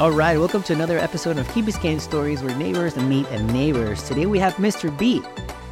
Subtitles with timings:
[0.00, 4.02] All right, welcome to another episode of Key Biscayne Stories where neighbors meet and neighbors.
[4.04, 4.88] Today we have Mr.
[4.98, 5.20] B,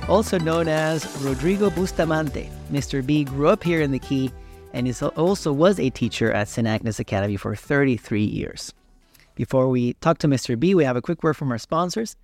[0.06, 2.50] also known as Rodrigo Bustamante.
[2.70, 3.04] Mr.
[3.04, 4.30] B grew up here in the Key
[4.74, 6.68] and is also was a teacher at St.
[6.68, 8.74] Agnes Academy for 33 years.
[9.34, 10.60] Before we talk to Mr.
[10.60, 12.14] B, we have a quick word from our sponsors.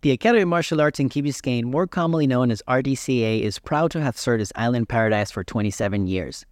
[0.00, 3.90] The Academy of Martial Arts in Key Biscayne, more commonly known as RDCA, is proud
[3.90, 6.46] to have served as Island Paradise for 27 years.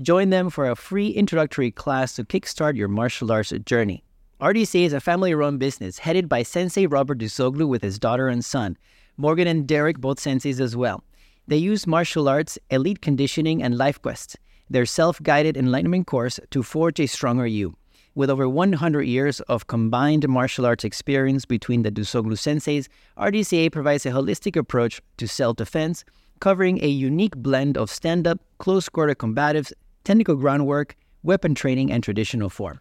[0.00, 4.04] Join them for a free introductory class to kickstart your martial arts journey.
[4.38, 8.44] RDCA is a family run business headed by Sensei Robert Dusoglu with his daughter and
[8.44, 8.76] son.
[9.16, 11.02] Morgan and Derek, both senseis as well.
[11.48, 14.36] They use martial arts, elite conditioning, and life quests,
[14.68, 17.78] their self guided enlightenment course to forge a stronger you.
[18.14, 24.04] With over 100 years of combined martial arts experience between the Dusoglu senseis, RDCA provides
[24.04, 26.04] a holistic approach to self defense,
[26.40, 29.72] covering a unique blend of stand up, close quarter combatives,
[30.04, 32.80] technical groundwork, weapon training, and traditional form.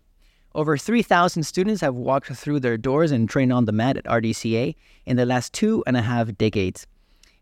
[0.55, 4.73] Over 3,000 students have walked through their doors and trained on the mat at RDCA
[5.05, 6.87] in the last two and a half decades.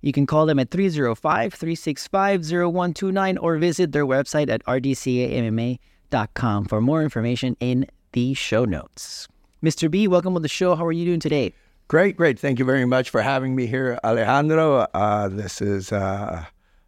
[0.01, 6.81] You can call them at 305 365 0129 or visit their website at rdcamma.com for
[6.81, 9.27] more information in the show notes.
[9.61, 9.91] Mr.
[9.91, 10.73] B, welcome on the show.
[10.73, 11.53] How are you doing today?
[11.89, 12.39] Great, great.
[12.39, 14.87] Thank you very much for having me here, Alejandro.
[14.91, 16.45] Uh, this is uh,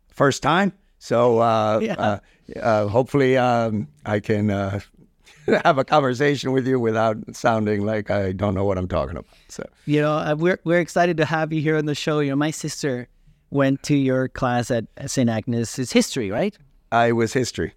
[0.09, 1.93] first time, so uh, yeah.
[1.93, 2.19] Uh,
[2.59, 4.79] uh, hopefully um, I can uh,
[5.63, 9.25] have a conversation with you without sounding like I don't know what I'm talking about.
[9.49, 12.19] So you know, we're we're excited to have you here on the show.
[12.19, 13.07] You know, my sister
[13.51, 15.29] went to your class at St.
[15.29, 15.77] Agnes.
[15.79, 16.57] It's history, right?
[16.91, 17.73] I was history.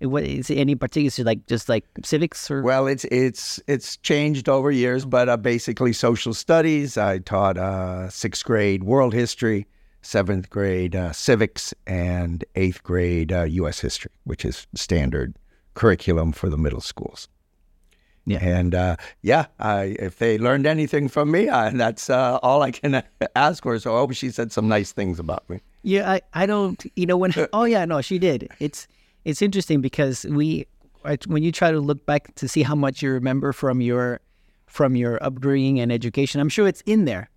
[0.00, 2.62] What is it any particular like just like civics or?
[2.62, 6.96] Well, it's it's it's changed over years, but uh, basically social studies.
[6.96, 9.66] I taught uh, sixth grade world history,
[10.00, 13.80] seventh grade uh, civics, and eighth grade U.S.
[13.80, 15.34] Uh, history, which is standard
[15.74, 17.28] curriculum for the middle schools.
[18.26, 22.62] Yeah, and uh, yeah, I, if they learned anything from me, I, that's uh, all
[22.62, 23.02] I can
[23.36, 23.78] ask for.
[23.78, 25.60] So I hope she said some nice things about me.
[25.82, 28.48] Yeah, I, I don't, you know, when, oh yeah, no, she did.
[28.60, 28.86] It's,
[29.24, 30.66] it's interesting because we
[31.26, 34.20] when you try to look back to see how much you remember from your
[34.66, 37.28] from your upbringing and education, I'm sure it's in there.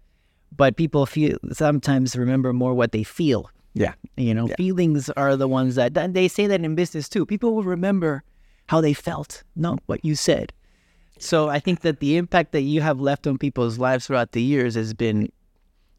[0.55, 3.49] But people feel sometimes remember more what they feel.
[3.73, 3.93] Yeah.
[4.17, 4.55] You know, yeah.
[4.55, 7.25] feelings are the ones that and they say that in business too.
[7.25, 8.23] People will remember
[8.67, 10.53] how they felt, not what you said.
[11.19, 14.41] So I think that the impact that you have left on people's lives throughout the
[14.41, 15.31] years has been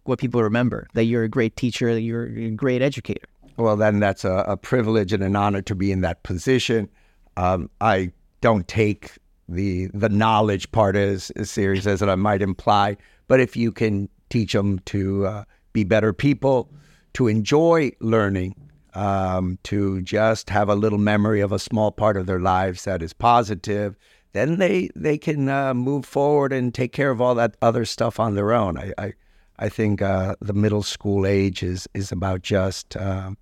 [0.04, 0.86] what people remember.
[0.94, 3.26] That you're a great teacher, that you're a great educator.
[3.56, 6.88] Well, then that's a, a privilege and an honor to be in that position.
[7.36, 9.12] Um, I don't take
[9.48, 12.96] the the knowledge part as, as serious as I might imply,
[13.28, 16.70] but if you can teach them to uh, be better people,
[17.14, 18.54] to enjoy learning,
[18.94, 23.02] um, to just have a little memory of a small part of their lives that
[23.02, 23.96] is positive,
[24.32, 28.20] then they they can uh, move forward and take care of all that other stuff
[28.20, 28.76] on their own.
[28.76, 29.12] I I,
[29.58, 33.38] I think uh, the middle school age is is about just um,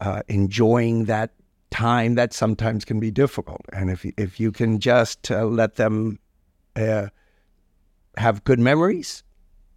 [0.00, 1.32] uh, enjoying that
[1.70, 3.60] time that sometimes can be difficult.
[3.72, 6.18] And if if you can just uh, let them
[6.76, 7.08] uh,
[8.16, 9.22] have good memories,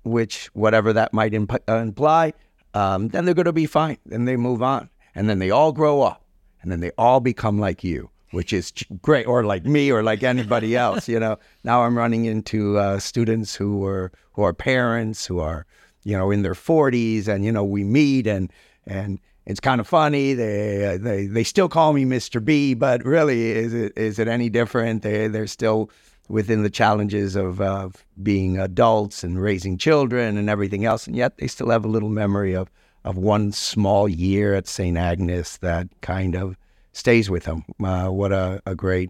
[0.03, 2.33] which whatever that might imp- uh, imply,
[2.73, 3.97] um, then they're going to be fine.
[4.05, 6.23] Then they move on, and then they all grow up,
[6.61, 8.09] and then they all become like you.
[8.31, 8.71] Which is
[9.01, 11.09] great, or like me, or like anybody else.
[11.09, 15.65] You know, now I'm running into uh, students who are who are parents, who are,
[16.05, 18.51] you know, in their 40s, and you know, we meet and
[18.87, 20.33] and it's kind of funny.
[20.33, 22.43] They they they still call me Mr.
[22.43, 25.01] B, but really, is it is it any different?
[25.01, 25.89] They they're still
[26.31, 27.89] within the challenges of uh,
[28.23, 32.09] being adults and raising children and everything else, and yet they still have a little
[32.09, 32.69] memory of
[33.03, 34.95] of one small year at St.
[34.95, 36.55] Agnes that kind of
[36.93, 37.65] stays with them.
[37.83, 39.09] Uh, what a, a great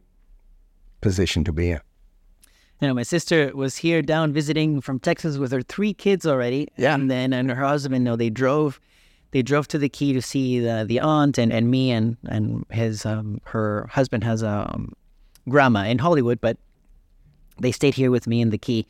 [1.01, 1.79] position to be in.
[2.79, 6.69] You know, my sister was here down visiting from Texas with her three kids already.
[6.77, 6.95] Yeah.
[6.95, 8.79] And then and her husband, know, they drove
[9.31, 12.65] they drove to the key to see the the aunt and, and me and and
[12.71, 14.93] his um, her husband has a um,
[15.49, 16.57] grandma in Hollywood, but
[17.61, 18.87] they stayed here with me in the key.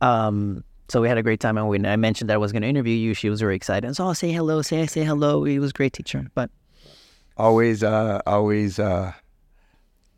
[0.00, 1.56] Um, so we had a great time.
[1.56, 3.86] And when I mentioned that I was going to interview you, she was very excited.
[3.86, 5.44] And so I'll say hello, say say hello.
[5.44, 6.50] He was a great teacher, but
[7.36, 8.78] always, uh, always.
[8.78, 9.12] Uh,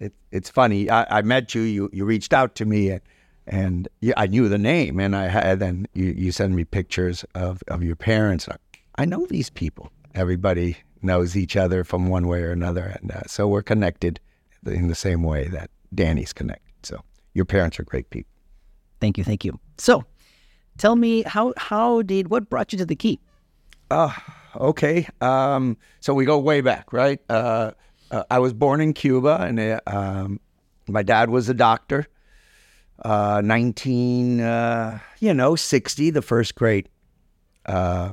[0.00, 0.90] it, it's funny.
[0.90, 1.62] I, I met you.
[1.62, 3.00] You you reached out to me and
[3.46, 7.62] and I knew the name, and I had then you, you send me pictures of,
[7.68, 8.48] of your parents.
[8.96, 9.90] I know these people.
[10.14, 14.20] Everybody knows each other from one way or another, and uh, so we're connected
[14.64, 16.71] in the same way that Danny's connected.
[17.34, 18.30] Your parents are great people.
[19.00, 19.58] Thank you, thank you.
[19.78, 20.04] So,
[20.78, 23.20] tell me how how did what brought you to the key?
[23.90, 24.12] Uh,
[24.56, 25.06] okay.
[25.20, 27.20] Um, so we go way back, right?
[27.28, 27.72] Uh,
[28.10, 30.40] uh, I was born in Cuba, and uh, um,
[30.88, 32.06] my dad was a doctor.
[33.04, 36.88] uh, 19, uh, you know, 60, the first great
[37.66, 38.12] uh,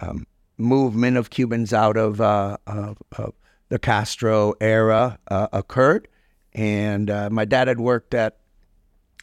[0.00, 0.26] um,
[0.58, 3.34] movement of Cubans out of, uh, of, of
[3.68, 6.08] the Castro era uh, occurred.
[6.52, 8.38] And uh, my dad had worked at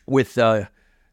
[0.08, 0.68] with the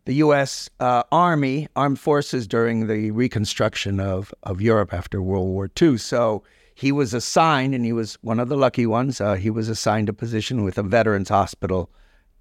[0.06, 0.70] U.S.
[0.80, 5.98] Army, Armed Forces during the reconstruction of, of Europe after World War II.
[5.98, 6.42] So
[6.74, 10.12] he was assigned, and he was one of the lucky ones, he was assigned a
[10.12, 11.90] position with a veterans hospital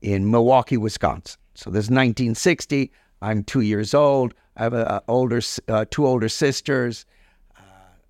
[0.01, 1.39] in Milwaukee, Wisconsin.
[1.55, 2.91] So this is 1960.
[3.21, 4.33] I'm two years old.
[4.57, 7.05] I have a, a older, uh, two older sisters,
[7.57, 7.61] uh,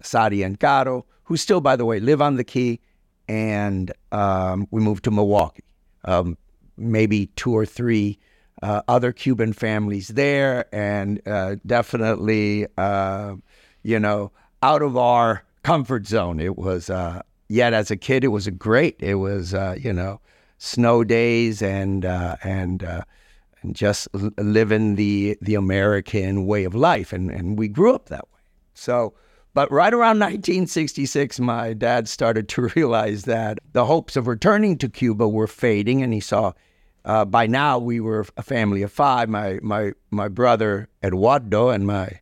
[0.01, 2.80] Sadi and Caro, who still, by the way, live on the Key.
[3.28, 5.63] And um, we moved to Milwaukee.
[6.06, 6.38] Um,
[6.78, 8.18] maybe two or three
[8.63, 13.36] uh, other Cuban families there, and uh, definitely, uh,
[13.83, 14.31] you know,
[14.62, 16.39] out of our comfort zone.
[16.39, 18.95] It was, uh, yet as a kid, it was great.
[19.00, 19.51] It was,
[19.83, 20.21] you know,
[20.60, 22.83] snow days and and
[23.62, 24.07] and just
[24.38, 28.39] living the the American way of life, and and we grew up that way.
[28.75, 29.13] So,
[29.54, 34.88] but right around 1966, my dad started to realize that the hopes of returning to
[34.88, 36.54] Cuba were fading, and he saw.
[37.06, 39.30] Uh, by now, we were a family of five.
[39.30, 42.20] My my my brother Eduardo and my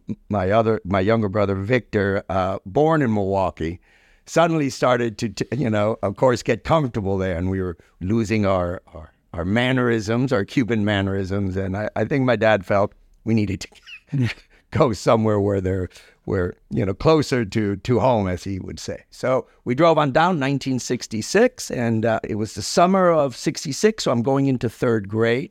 [0.28, 3.80] my other my younger brother Victor, uh, born in Milwaukee,
[4.26, 8.46] suddenly started to, to, you know, of course, get comfortable there, and we were losing
[8.46, 11.56] our, our our mannerisms, our Cuban mannerisms.
[11.56, 12.92] And I, I think my dad felt
[13.24, 13.66] we needed
[14.10, 14.28] to
[14.70, 15.88] go somewhere where they're
[16.24, 19.04] where you know closer to to home, as he would say.
[19.10, 24.04] So we drove on down 1966, and uh, it was the summer of '66.
[24.04, 25.50] So I'm going into third grade,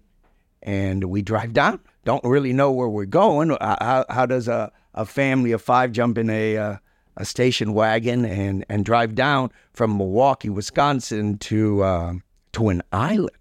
[0.61, 1.79] and we drive down.
[2.05, 3.51] Don't really know where we're going.
[3.51, 6.77] Uh, how, how does a, a family of five jump in a uh,
[7.17, 12.13] a station wagon and and drive down from Milwaukee, Wisconsin to uh,
[12.53, 13.31] to an island?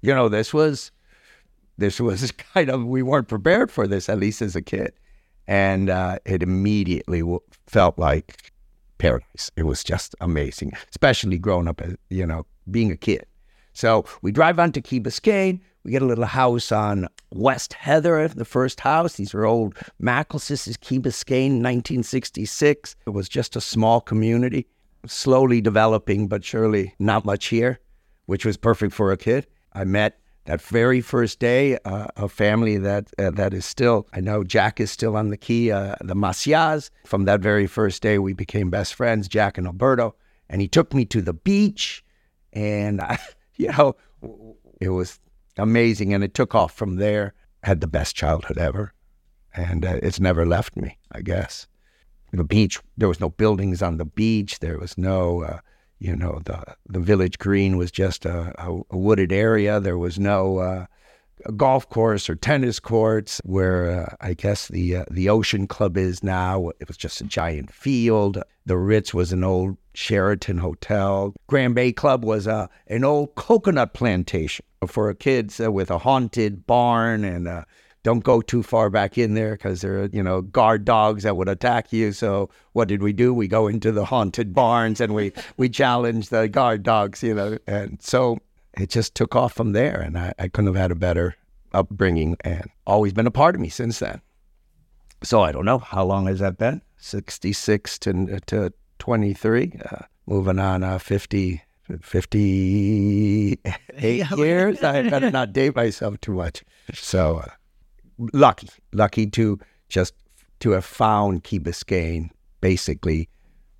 [0.00, 0.92] You know, this was
[1.78, 4.92] this was kind of we weren't prepared for this at least as a kid,
[5.48, 7.22] and uh, it immediately
[7.66, 8.52] felt like
[8.98, 9.50] paradise.
[9.56, 13.26] It was just amazing, especially growing up you know being a kid.
[13.72, 15.60] So we drive on to Key Biscayne.
[15.84, 19.14] We get a little house on West Heather, the first house.
[19.14, 20.48] These are old Mackles.
[20.48, 22.96] This is Key Biscayne, 1966.
[23.06, 24.66] It was just a small community,
[25.06, 27.78] slowly developing, but surely not much here,
[28.26, 29.46] which was perfect for a kid.
[29.72, 34.20] I met that very first day uh, a family that uh, that is still I
[34.20, 36.90] know Jack is still on the key uh, the Macias.
[37.04, 40.14] From that very first day we became best friends Jack and Alberto.
[40.48, 42.02] And he took me to the beach.
[42.54, 43.18] And I,
[43.56, 43.96] you know
[44.80, 45.20] it was
[45.58, 46.14] amazing.
[46.14, 47.34] And it took off from there.
[47.62, 48.94] Had the best childhood ever.
[49.52, 51.66] And uh, it's never left me I guess.
[52.32, 54.60] The beach there was no buildings on the beach.
[54.60, 55.58] There was no uh,
[55.98, 59.80] you know the the village green was just a, a, wooded area.
[59.80, 60.86] There was no uh,
[61.56, 66.22] golf course or tennis courts where uh, I guess the uh, the Ocean Club is
[66.22, 66.70] now.
[66.80, 68.42] It was just a giant field.
[68.66, 71.34] The Ritz was an old Sheraton hotel.
[71.46, 75.98] Grand Bay Club was a uh, an old coconut plantation for kids uh, with a
[75.98, 77.66] haunted barn and a
[78.02, 81.36] don't go too far back in there because there are, you know, guard dogs that
[81.36, 82.12] would attack you.
[82.12, 83.34] So what did we do?
[83.34, 87.58] We go into the haunted barns and we, we challenge the guard dogs, you know.
[87.66, 88.38] And so
[88.74, 90.00] it just took off from there.
[90.00, 91.36] And I, I couldn't have had a better
[91.72, 94.20] upbringing and always been a part of me since then.
[95.22, 95.78] So I don't know.
[95.78, 96.80] How long has that been?
[96.98, 101.62] 66 to, to 23, uh, moving on uh, 50,
[102.00, 103.58] 58
[104.36, 104.82] years.
[104.82, 106.64] I better not date myself too much.
[106.94, 107.46] So, uh,
[108.32, 109.58] lucky, lucky to
[109.88, 110.14] just
[110.60, 113.28] to have found Key Biscayne basically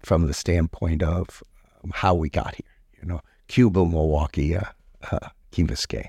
[0.01, 1.43] from the standpoint of
[1.83, 3.01] um, how we got here.
[3.01, 4.63] You know, Cuba, Milwaukee, uh,
[5.11, 6.09] uh, Key Biscayne.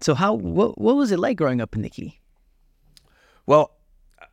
[0.00, 2.18] So how what what was it like growing up in the Key?
[3.46, 3.72] Well,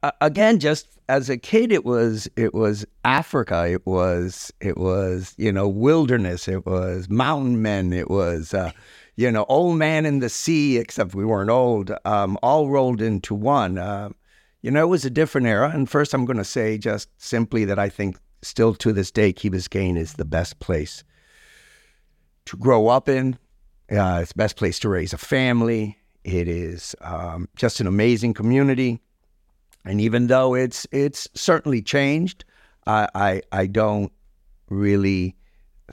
[0.03, 3.67] uh, again, just as a kid, it was it was Africa.
[3.67, 6.47] It was it was you know wilderness.
[6.47, 7.93] It was mountain men.
[7.93, 8.71] It was uh,
[9.17, 13.33] you know, old man in the sea, except we weren't old, um, all rolled into
[13.33, 13.79] one.
[13.79, 14.09] Uh,
[14.61, 15.71] you know, it was a different era.
[15.73, 19.33] And first, I'm going to say just simply that I think still to this day,
[19.33, 21.03] Key Biscayne is the best place
[22.45, 23.37] to grow up in.
[23.91, 25.97] Uh, it's the best place to raise a family.
[26.23, 29.01] It is um, just an amazing community.
[29.83, 32.43] And even though it's it's certainly changed,
[32.85, 34.11] I, I, I don't
[34.69, 35.35] really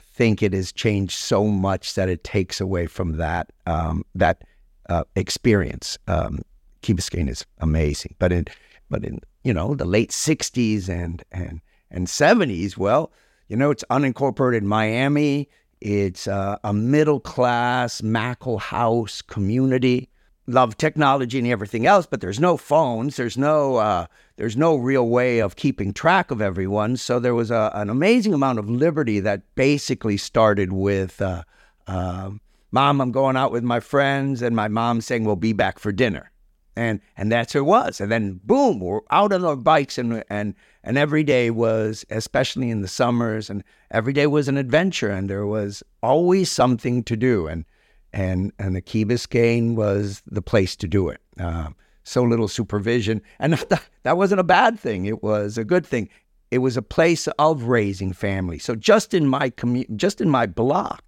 [0.01, 4.43] think it has changed so much that it takes away from that um, that
[4.89, 5.97] uh, experience.
[6.07, 6.39] Um,
[6.81, 8.45] Key Biscayne is amazing, but in
[8.89, 11.61] but in you know the late '60s and and
[11.91, 13.11] and '70s, well,
[13.47, 15.49] you know it's unincorporated Miami.
[15.81, 20.09] It's uh, a middle class Mackle House community.
[20.47, 23.15] Love technology and everything else, but there's no phones.
[23.15, 24.05] There's no uh,
[24.37, 26.97] there's no real way of keeping track of everyone.
[26.97, 31.43] So there was a, an amazing amount of liberty that basically started with, uh,
[31.87, 32.31] uh,
[32.71, 35.91] "Mom, I'm going out with my friends," and my mom saying, "We'll be back for
[35.91, 36.31] dinner."
[36.75, 38.01] and and that's who it was.
[38.01, 42.69] And then boom, we're out on our bikes, and and and every day was, especially
[42.69, 47.15] in the summers, and every day was an adventure, and there was always something to
[47.15, 47.65] do, and
[48.15, 51.21] and and the Key Biscayne was the place to do it.
[51.39, 51.69] Uh,
[52.03, 55.05] so little supervision, and that, that wasn't a bad thing.
[55.05, 56.09] It was a good thing.
[56.49, 58.63] It was a place of raising families.
[58.63, 61.03] So just in my commu- just in my block,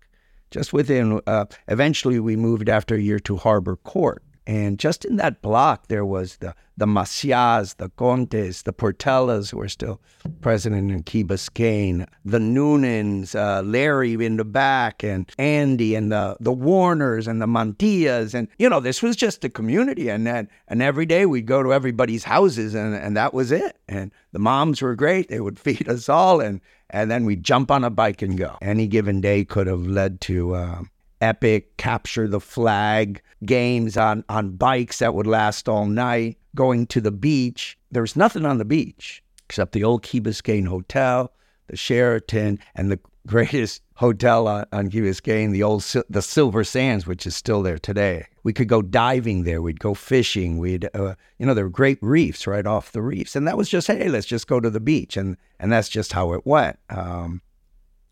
[0.51, 1.21] just within.
[1.25, 5.87] Uh, eventually, we moved after a year to Harbor Court and just in that block,
[5.87, 9.99] there was the the Macias, the Contes, the Portellas, who are still
[10.41, 16.37] president in Key Biscayne, the Noonans, uh, Larry in the back, and Andy, and the
[16.39, 20.47] the Warners, and the Mantillas, and you know this was just a community, and then
[20.69, 23.77] and every day we'd go to everybody's houses, and and that was it.
[23.89, 27.69] And the moms were great; they would feed us all, and and then we'd jump
[27.69, 28.57] on a bike and go.
[28.61, 30.55] Any given day could have led to.
[30.55, 30.81] Uh,
[31.21, 37.01] epic capture the flag games on, on bikes that would last all night, going to
[37.01, 37.77] the beach.
[37.91, 41.31] There was nothing on the beach except the old Key Biscayne Hotel,
[41.67, 47.07] the Sheraton, and the greatest hotel on, on Key Biscayne, the old the Silver Sands,
[47.07, 48.25] which is still there today.
[48.43, 49.61] We could go diving there.
[49.61, 50.57] We'd go fishing.
[50.57, 53.69] We'd, uh, you know, there were great reefs right off the reefs, and that was
[53.69, 56.77] just, hey, let's just go to the beach, and and that's just how it went.
[56.89, 57.41] Um,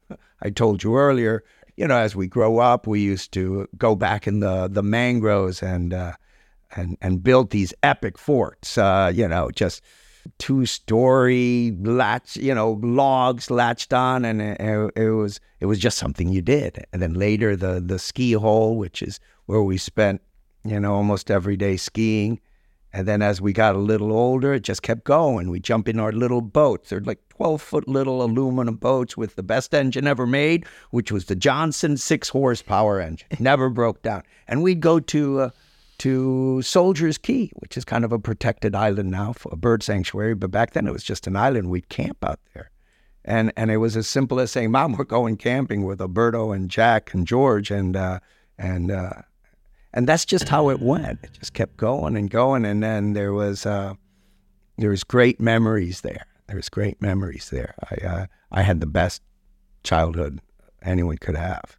[0.42, 1.44] I told you earlier,
[1.78, 5.62] you know, as we grow up, we used to go back in the the mangroves
[5.62, 6.14] and uh,
[6.76, 8.78] and and build these epic forts.
[8.78, 9.82] Uh, you know, just
[10.38, 14.60] two story latch, you know, logs latched on, and it,
[14.96, 16.86] it, was it was just something you did.
[16.94, 20.22] And then later, the the ski hole, which is where we spent,
[20.64, 22.40] you know, almost every day skiing.
[22.96, 25.50] And then as we got a little older, it just kept going.
[25.50, 26.90] We jump in our little boats.
[26.90, 31.26] They're like 12 foot little aluminum boats with the best engine ever made, which was
[31.26, 33.28] the Johnson six horsepower engine.
[33.42, 34.24] Never broke down.
[34.48, 35.50] And we'd go to uh,
[35.98, 40.34] to Soldiers Key, which is kind of a protected island now, for a bird sanctuary.
[40.34, 41.70] But back then it was just an island.
[41.70, 42.72] We'd camp out there.
[43.26, 46.70] And and it was as simple as saying, "Mom, we're going camping with Alberto and
[46.70, 48.22] Jack and George," and uh,
[48.58, 49.24] and uh,
[49.96, 51.20] and that's just how it went.
[51.24, 53.96] It just kept going and going, and then there was uh,
[54.78, 56.28] there was great memories there.
[56.48, 57.74] There was great memories there.
[57.90, 59.24] I uh, I had the best
[59.84, 60.42] childhood
[60.84, 61.78] anyone could have.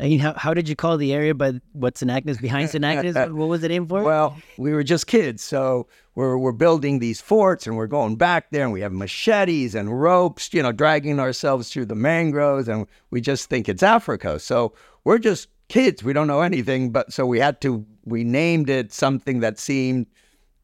[0.00, 1.34] I mean, how, how did you call the area?
[1.34, 2.02] But what's.
[2.04, 2.84] Agnes behind St.
[2.84, 3.16] Agnes?
[3.16, 4.04] what was it in for?
[4.04, 8.50] Well, we were just kids, so we're we're building these forts, and we're going back
[8.50, 12.86] there, and we have machetes and ropes, you know, dragging ourselves through the mangroves, and
[13.10, 14.38] we just think it's Africa.
[14.38, 16.02] So we're just kids.
[16.02, 20.06] We don't know anything, but so we had to, we named it something that seemed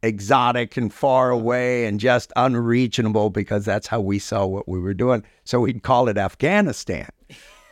[0.03, 4.95] exotic and far away and just unreachable because that's how we saw what we were
[4.95, 5.25] doing.
[5.45, 7.09] So we'd call it Afghanistan.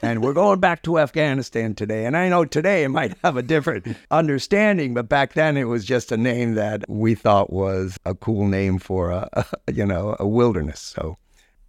[0.05, 2.07] And we're going back to Afghanistan today.
[2.07, 5.85] And I know today it might have a different understanding, but back then it was
[5.85, 10.17] just a name that we thought was a cool name for a, a you know,
[10.19, 10.81] a wilderness.
[10.81, 11.19] So,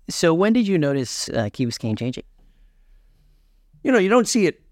[0.10, 2.24] so when did you notice uh, Key Biscayne changing?
[3.84, 4.62] You know, you don't see it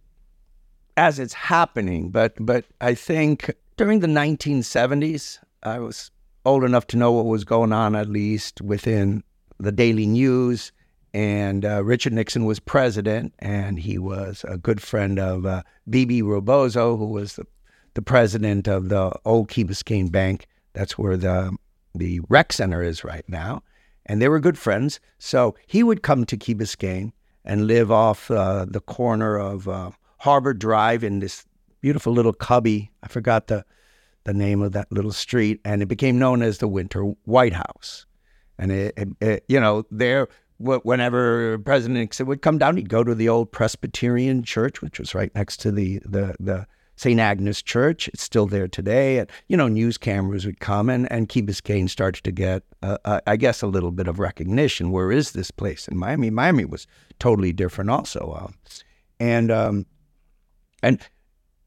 [0.98, 2.10] as it's happening.
[2.10, 6.12] But but I think during the 1970s, I was
[6.46, 9.24] old enough to know what was going on at least within
[9.60, 10.72] the Daily News.
[11.14, 16.22] And uh, Richard Nixon was president, and he was a good friend of uh, Bebe
[16.22, 17.46] Rebozo, who was the,
[17.96, 20.48] the president of the old Key Biscayne Bank.
[20.74, 21.56] That's where the
[21.94, 23.64] the rec center is right now.
[24.06, 25.00] And they were good friends.
[25.20, 27.12] So he would come to Key Biscayne
[27.44, 31.48] and live off uh, the corner of uh, Harbor Drive in this
[31.82, 32.92] beautiful little cubby.
[33.02, 33.66] I forgot the
[34.24, 38.06] the name of that little street, and it became known as the Winter White House.
[38.60, 40.28] And it, it, it you know, there
[40.60, 45.16] whenever President Nixon would come down, he'd go to the old Presbyterian church, which was
[45.16, 47.20] right next to the the the St.
[47.20, 48.08] Agnes Church.
[48.10, 49.18] It's still there today.
[49.18, 53.00] And, you know, news cameras would come and, and Key Biscayne starts to get, uh,
[53.06, 54.92] uh, I guess, a little bit of recognition.
[54.92, 56.30] Where is this place in Miami?
[56.30, 56.86] Miami was
[57.18, 58.34] totally different also.
[58.40, 58.52] Uh,
[59.20, 59.88] and um,
[60.82, 61.00] and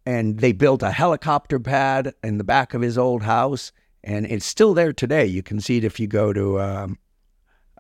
[0.07, 4.45] and they built a helicopter pad in the back of his old house, and it's
[4.45, 5.25] still there today.
[5.25, 6.61] You can see it if you go to.
[6.61, 6.99] Um,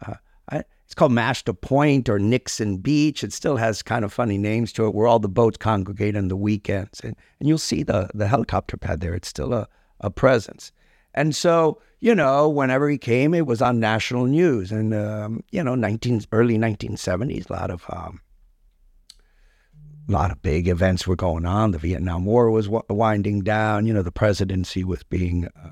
[0.04, 0.14] uh,
[0.50, 3.24] it's called Mashta Point or Nixon Beach.
[3.24, 6.28] It still has kind of funny names to it, where all the boats congregate on
[6.28, 9.14] the weekends, and, and you'll see the the helicopter pad there.
[9.14, 9.68] It's still a
[10.00, 10.72] a presence.
[11.14, 14.72] And so, you know, whenever he came, it was on national news.
[14.72, 18.20] And, um, you know, 19, early 1970s, a lot of um,
[20.08, 21.70] a lot of big events were going on.
[21.70, 23.86] The Vietnam War was w- winding down.
[23.86, 25.70] You know, the presidency was being uh,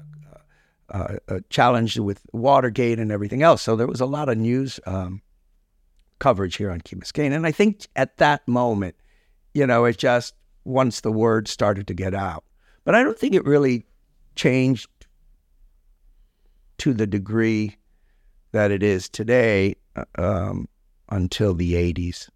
[0.90, 3.62] uh, uh, challenged with Watergate and everything else.
[3.62, 5.22] So there was a lot of news um,
[6.18, 7.32] coverage here on Key Biscayne.
[7.32, 8.94] And I think at that moment,
[9.54, 10.34] you know, it just,
[10.64, 12.44] once the word started to get out,
[12.84, 13.84] but I don't think it really
[14.34, 14.88] changed
[16.78, 17.76] to the degree
[18.52, 20.68] that it is today uh, um,
[21.10, 22.28] until the 80s.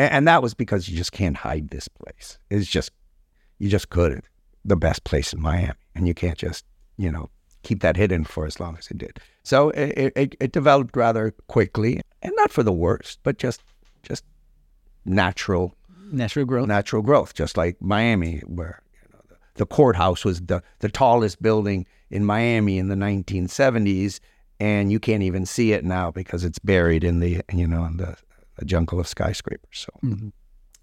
[0.00, 2.38] And, and, that was because you just can't hide this place.
[2.48, 2.90] It's just,
[3.58, 4.24] you just couldn't.
[4.64, 5.74] The best place in Miami.
[5.94, 6.64] And you can't just,
[6.96, 7.28] you know,
[7.64, 9.20] keep that hidden for as long as it did.
[9.42, 13.62] So it, it, it developed rather quickly, and not for the worst, but just
[14.02, 14.24] just
[15.04, 15.74] natural
[16.10, 16.68] natural growth.
[16.68, 21.42] Natural growth, just like Miami, where you know, the, the courthouse was the the tallest
[21.42, 24.20] building in Miami in the 1970s,
[24.58, 27.98] and you can't even see it now because it's buried in the you know in
[27.98, 28.16] the,
[28.60, 29.86] the jungle of skyscrapers.
[29.86, 30.28] So mm-hmm.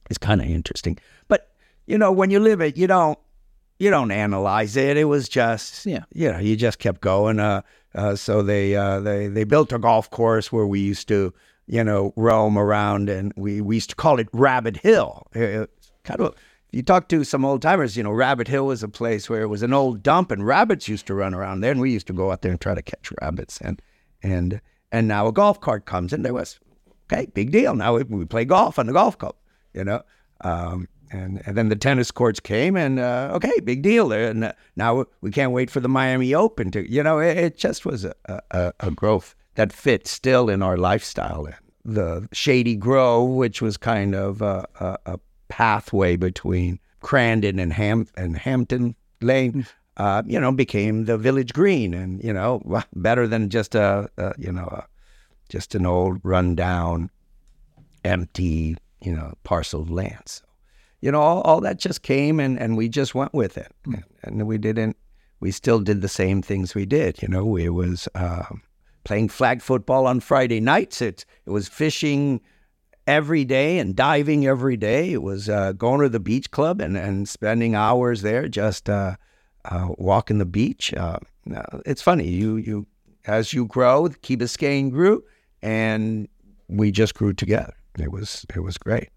[0.10, 0.98] it's kind of interesting,
[1.30, 1.52] but
[1.86, 3.18] you know when you live it, you don't
[3.80, 4.98] you don't analyze it.
[4.98, 7.40] It was just, yeah, you know, you just kept going.
[7.40, 7.62] Uh,
[7.96, 11.34] uh, so they uh, they they built a golf course where we used to,
[11.68, 15.28] you know, roam around, and we we used to call it Rabbit Hill.
[15.34, 15.70] It,
[16.04, 18.90] kind of, if you talk to some old timers, you know, Rabbit Hill was a
[18.90, 21.82] place where it was an old dump, and rabbits used to run around there, and
[21.82, 23.82] we used to go out there and try to catch rabbits, and
[24.22, 26.60] and and now a golf cart comes, and there was,
[27.12, 27.76] okay, big deal.
[27.76, 29.36] Now we, we play golf on the golf club,
[29.74, 30.02] you know.
[30.42, 34.12] Um, and, and then the tennis courts came, and uh, okay, big deal.
[34.12, 37.58] And uh, now we can't wait for the Miami Open to, you know, it, it
[37.58, 38.14] just was a,
[38.52, 41.46] a, a, growth that fit still in our lifestyle.
[41.46, 47.72] And the Shady Grove, which was kind of a, a, a pathway between Crandon and,
[47.74, 49.62] Ham, and Hampton Lane, hmm.
[49.98, 52.62] uh, you know, became the Village Green, and you know,
[52.96, 54.84] better than just a, a you know,
[55.50, 57.10] just an old rundown,
[58.04, 60.22] empty, you know, parcel of land.
[60.26, 60.44] So
[61.02, 63.72] you know, all, all that just came and, and we just went with it.
[63.86, 64.04] Mm.
[64.24, 64.98] And, and, we didn't,
[65.40, 67.22] we still did the same things we did.
[67.22, 68.46] You know, we was uh,
[69.04, 71.02] playing flag football on Friday nights.
[71.02, 72.42] It, it was fishing
[73.06, 75.14] every day and diving every day.
[75.14, 79.16] It was uh, going to the beach club and, and spending hours there just uh,
[79.66, 80.94] uh walking the beach.
[80.94, 81.20] Uh,
[81.86, 82.88] it's funny, you, you,
[83.26, 85.24] as you grow, Key Biscayne grew
[85.62, 86.28] and
[86.68, 87.74] we just grew together.
[88.00, 89.10] It was, it was great.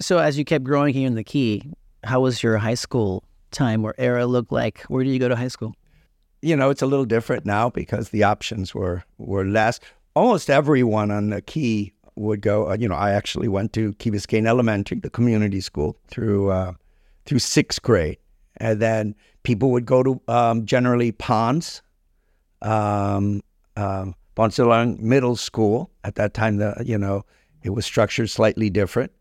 [0.00, 1.70] So as you kept growing here in the Key,
[2.04, 4.82] how was your high school time or era look like?
[4.88, 5.74] Where did you go to high school?
[6.42, 9.78] You know, it's a little different now because the options were were less.
[10.14, 12.70] Almost everyone on the Key would go.
[12.70, 16.72] Uh, you know, I actually went to Key Biscayne Elementary, the community school, through uh,
[17.26, 18.16] through sixth grade,
[18.56, 21.82] and then people would go to um, generally Ponds.
[22.62, 23.42] um,
[23.76, 25.90] um, Ponce Middle School.
[26.04, 27.24] At that time, the you know
[27.62, 29.12] it was structured slightly different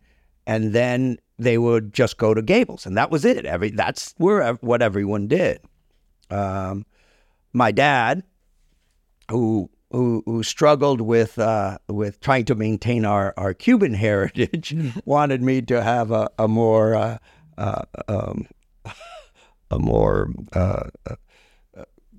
[0.49, 3.45] and then they would just go to Gables, and that was it.
[3.45, 5.61] Every that's where what everyone did.
[6.31, 6.87] Um,
[7.53, 8.23] my dad,
[9.29, 15.43] who who, who struggled with uh, with trying to maintain our, our Cuban heritage, wanted
[15.43, 17.17] me to have a, a more uh,
[17.59, 18.47] uh, um,
[19.69, 21.15] a more uh, uh,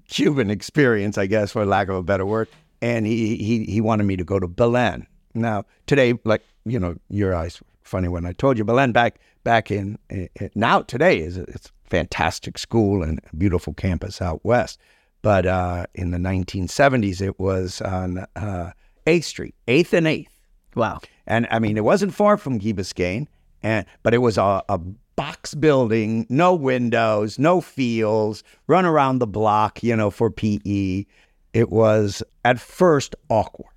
[0.09, 2.47] Cuban experience, I guess, for lack of a better word.
[2.83, 5.07] And he he he wanted me to go to Belen.
[5.35, 8.65] Now today, like you know, your eyes funny when I told you.
[8.65, 13.37] Belen back back in, in now today is a, it's a fantastic school and a
[13.37, 14.81] beautiful campus out west.
[15.23, 18.71] But uh, in the 1970s, it was on uh,
[19.07, 20.29] 8th Street, 8th and 8th.
[20.75, 21.01] Wow.
[21.27, 23.27] And I mean, it wasn't far from Key Biscayne,
[23.63, 29.27] and but it was a, a box building, no windows, no fields, run around the
[29.27, 31.05] block, you know, for PE.
[31.53, 33.73] It was at first awkward,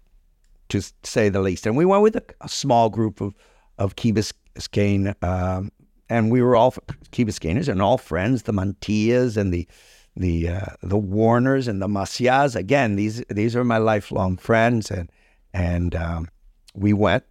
[0.70, 1.66] to say the least.
[1.66, 3.34] And we went with a, a small group of
[3.80, 5.72] of Key Biscayne, um,
[6.10, 6.76] and we were all
[7.12, 9.68] Key Biscaynes and all friends, the Mantillas and the
[10.16, 12.56] the uh, the Warners and the Macias.
[12.56, 15.12] Again, these these are my lifelong friends, and
[15.54, 16.28] and um,
[16.76, 17.24] we went,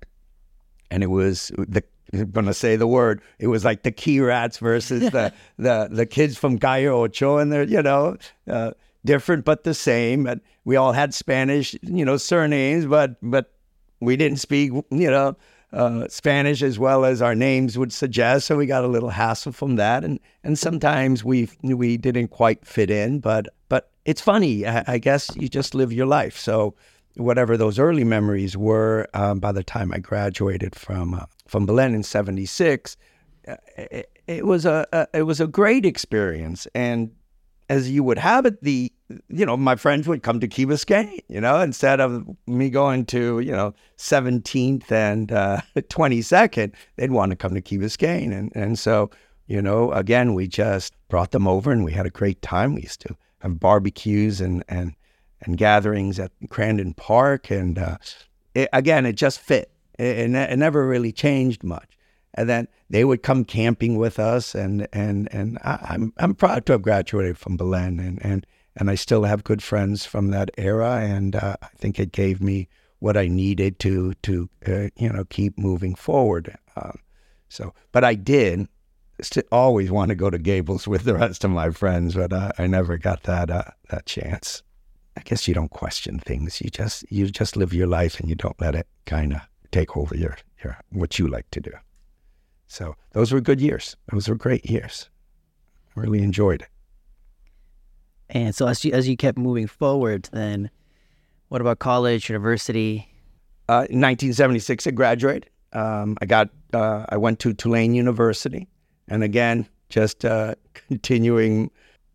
[0.90, 3.22] and it was the I'm gonna say the word.
[3.38, 7.52] It was like the Key Rats versus the the the kids from Calle Ocho, and
[7.52, 8.16] they're you know
[8.48, 8.72] uh,
[9.04, 10.26] different but the same.
[10.26, 13.52] And we all had Spanish, you know, surnames, but but
[14.00, 15.36] we didn't speak, you know,
[15.72, 18.46] uh, Spanish as well as our names would suggest.
[18.46, 22.66] So we got a little hassle from that, and and sometimes we we didn't quite
[22.66, 24.66] fit in, but but it's funny.
[24.66, 26.38] I, I guess you just live your life.
[26.38, 26.74] So
[27.16, 31.94] whatever those early memories were, um, by the time I graduated from uh, from Belen
[31.94, 32.96] in '76,
[33.48, 37.10] uh, it, it, was a, a it was a great experience, and
[37.72, 38.92] as you would have it, the
[39.28, 43.06] you know, my friends would come to Key Biscayne, you know, instead of me going
[43.06, 48.32] to, you know, 17th and uh, 22nd, they'd want to come to Key Biscayne.
[48.32, 49.10] And, and so,
[49.46, 52.74] you know, again, we just brought them over and we had a great time.
[52.74, 54.94] We used to have barbecues and, and,
[55.42, 57.50] and gatherings at Crandon Park.
[57.50, 57.96] And uh,
[58.54, 59.70] it, again, it just fit.
[59.98, 61.91] It, it, it never really changed much
[62.34, 66.34] and then they would come camping with us and and and I, am I'm, I'm
[66.34, 70.28] proud to have graduated from Belen and and and I still have good friends from
[70.28, 72.68] that era and uh, I think it gave me
[73.00, 76.98] what I needed to to uh, you know keep moving forward um,
[77.48, 78.68] so but I did
[79.52, 82.66] always want to go to Gables with the rest of my friends but uh, I
[82.66, 84.62] never got that uh, that chance.
[85.14, 88.34] I guess you don't question things you just you just live your life and you
[88.34, 89.40] don't let it kind of
[89.70, 91.72] take over your your what you like to do
[92.72, 93.96] so those were good years.
[94.10, 95.10] Those were great years.
[95.94, 96.68] Really enjoyed it.
[98.30, 100.70] And so as you as you kept moving forward, then
[101.48, 103.06] what about college, university?
[103.68, 105.50] Uh, in 1976, I graduated.
[105.74, 108.66] Um, I got uh, I went to Tulane University,
[109.06, 111.70] and again, just uh, continuing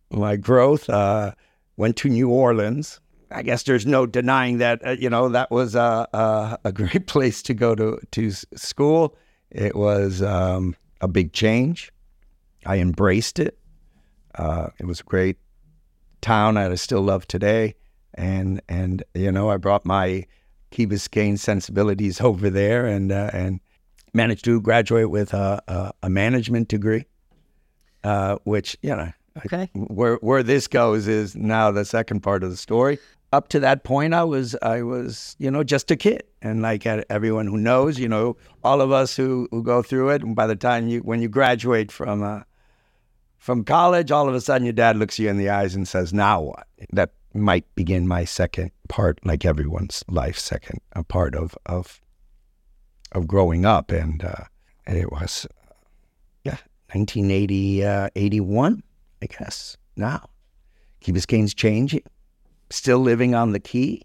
[0.09, 0.89] my growth.
[0.89, 1.33] Uh,
[1.77, 2.99] went to New Orleans.
[3.29, 7.05] I guess there's no denying that uh, you know that was a, a, a great
[7.05, 9.15] place to go to to school.
[9.51, 11.91] It was um, a big change.
[12.65, 13.57] I embraced it.
[14.35, 15.37] Uh, it was a great
[16.21, 17.75] town that I still love today,
[18.13, 20.25] and and you know I brought my
[20.71, 23.59] Key Biscayne sensibilities over there, and uh, and
[24.13, 27.05] managed to graduate with a, a, a management degree,
[28.03, 29.11] uh, which you know
[29.45, 29.69] okay.
[29.73, 32.99] where where this goes is now the second part of the story
[33.33, 36.85] up to that point, I was I was you know just a kid, and like
[36.85, 40.47] everyone who knows, you know, all of us who, who go through it, and by
[40.47, 42.41] the time you when you graduate from uh,
[43.37, 46.13] from college, all of a sudden your dad looks you in the eyes and says,
[46.13, 51.57] "Now what?" That might begin my second part, like everyone's life, second a part of
[51.65, 52.01] of
[53.11, 54.45] of growing up, and uh,
[54.85, 55.47] it was
[56.43, 56.57] yeah,
[56.93, 58.81] 1980, uh, 81,
[59.21, 59.75] I guess.
[59.97, 60.29] Now,
[61.01, 62.03] Key Biscayne's changing
[62.69, 64.03] still living on the key,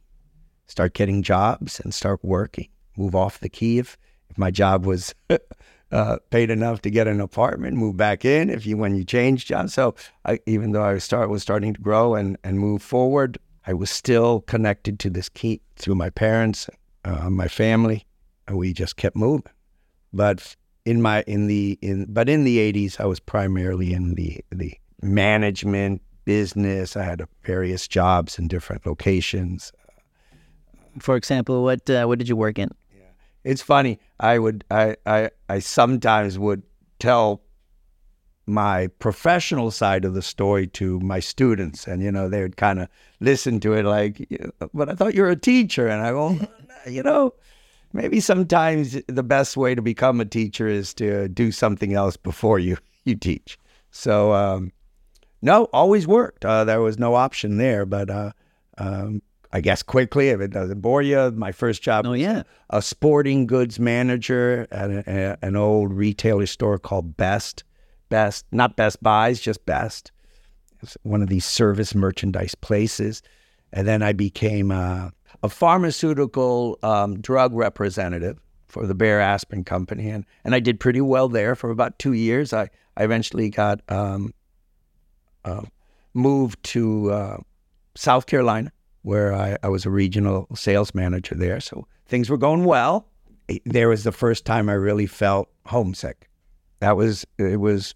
[0.66, 3.98] start getting jobs and start working, move off the key if,
[4.28, 5.14] if my job was
[5.92, 9.46] uh, paid enough to get an apartment, move back in if you when you change
[9.46, 9.74] jobs.
[9.74, 9.94] So
[10.24, 13.90] I, even though I start was starting to grow and, and move forward, I was
[13.90, 16.68] still connected to this key through my parents,
[17.04, 18.06] uh, my family,
[18.48, 19.52] and we just kept moving.
[20.12, 24.44] But in my in the in but in the 80s, I was primarily in the
[24.50, 26.96] the management business.
[26.96, 29.72] I had various jobs in different locations.
[30.98, 32.70] For example, what uh, what did you work in?
[32.94, 33.04] Yeah.
[33.44, 33.98] It's funny.
[34.20, 36.62] I would I, I I sometimes would
[36.98, 37.42] tell
[38.46, 42.80] my professional side of the story to my students, and you know they would kind
[42.80, 42.88] of
[43.20, 44.28] listen to it like,
[44.74, 46.38] "But I thought you were a teacher," and I go,
[46.86, 47.34] you know.
[47.94, 52.58] Maybe sometimes the best way to become a teacher is to do something else before
[52.58, 53.58] you, you teach.
[53.90, 54.72] So um,
[55.42, 56.44] no, always worked.
[56.44, 57.84] Uh, there was no option there.
[57.84, 58.32] But uh,
[58.78, 59.20] um,
[59.52, 62.44] I guess quickly, if it doesn't bore you, my first job oh, yeah.
[62.70, 67.64] a sporting goods manager at a, a, an old retailer store called Best.
[68.08, 70.12] Best, not Best Buys, just Best.
[70.82, 73.22] It's one of these service merchandise places.
[73.72, 75.10] And then I became uh,
[75.42, 80.08] a pharmaceutical um, drug representative for the Bayer Aspirin Company.
[80.08, 82.52] And, and I did pretty well there for about two years.
[82.52, 84.34] I, I eventually got um,
[85.44, 85.62] uh,
[86.14, 87.36] moved to uh,
[87.94, 91.60] South Carolina, where I, I, was a regional sales manager there.
[91.60, 93.08] So things were going well.
[93.64, 96.28] There was the first time I really felt homesick.
[96.80, 97.94] That was it was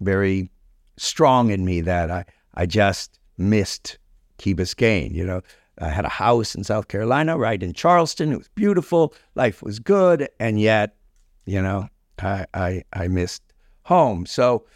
[0.00, 0.50] very
[0.96, 2.24] strong in me that I
[2.54, 3.98] I just missed
[4.38, 5.12] Key Biscayne.
[5.12, 5.42] You know,
[5.78, 8.32] I had a house in South Carolina, right in Charleston.
[8.32, 9.14] It was beautiful.
[9.34, 10.96] Life was good, and yet,
[11.46, 13.42] you know, I I, I missed
[13.84, 14.26] home.
[14.26, 14.66] So,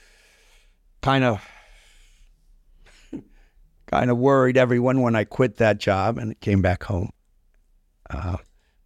[1.03, 1.47] kind of
[3.87, 7.11] kind of worried everyone when I quit that job and came back home.
[8.11, 8.37] Uh,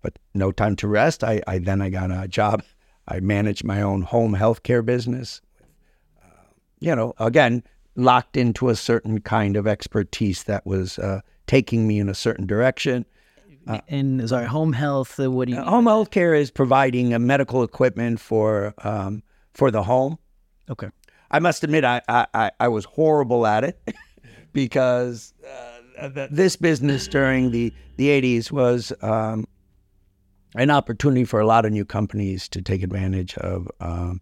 [0.02, 1.24] but no time to rest.
[1.24, 2.62] I, I, then I got a job.
[3.06, 5.40] I managed my own home health care business.
[6.22, 6.28] Uh,
[6.80, 7.62] you know, again,
[7.96, 12.46] locked into a certain kind of expertise that was uh, taking me in a certain
[12.46, 13.04] direction.
[13.66, 15.18] Uh, and sorry, home health.
[15.20, 15.60] Uh, what do you?
[15.60, 20.18] home health care is providing medical equipment for um, for the home.
[20.70, 20.88] Okay.
[21.30, 23.78] I must admit, I I, I was horrible at it.
[24.52, 25.34] because
[26.00, 29.46] uh, this business during the, the 80s was um,
[30.54, 34.20] an opportunity for a lot of new companies to take advantage of um,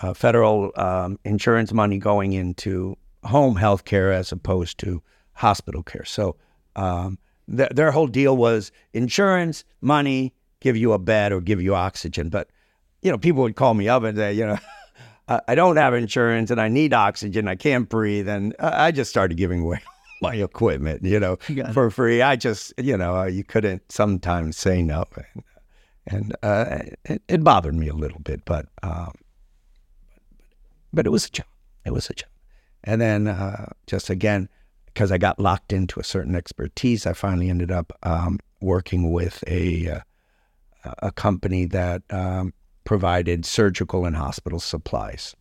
[0.00, 6.04] uh, federal um, insurance money going into home health care as opposed to hospital care.
[6.04, 6.36] So
[6.76, 7.18] um,
[7.54, 12.28] th- their whole deal was insurance, money, give you a bed or give you oxygen.
[12.28, 12.48] But
[13.02, 14.58] you know, people would call me up and say, you know.
[15.28, 17.48] I don't have insurance and I need oxygen.
[17.48, 18.28] I can't breathe.
[18.28, 19.80] And I just started giving away
[20.22, 21.36] my equipment, you know,
[21.72, 22.22] for free.
[22.22, 25.04] I just, you know, you couldn't sometimes say no.
[25.16, 25.44] And,
[26.06, 29.12] and uh, it, it, bothered me a little bit, but, um,
[30.92, 31.46] but it was a job.
[31.84, 32.30] It was a job.
[32.84, 34.48] And then uh, just again,
[34.86, 39.42] because I got locked into a certain expertise, I finally ended up um, working with
[39.48, 39.88] a,
[40.84, 42.54] uh, a company that um,
[42.86, 45.36] provided surgical and hospital supplies.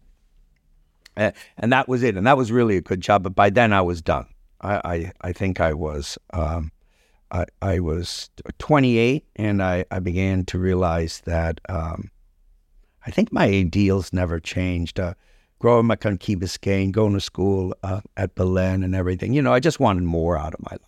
[1.16, 2.18] And, that was it.
[2.18, 3.24] And that was really a good job.
[3.24, 4.28] But by then I was done.
[4.60, 6.74] I, I, I think I was um,
[7.32, 8.30] I, I was
[8.60, 12.12] 28 and I, I began to realize that um,
[13.06, 15.00] I think my ideals never changed.
[15.00, 15.14] Uh,
[15.60, 19.54] growing up on Key Biscayne, going to school uh, at Belen and everything, you know,
[19.54, 20.82] I just wanted more out of my life.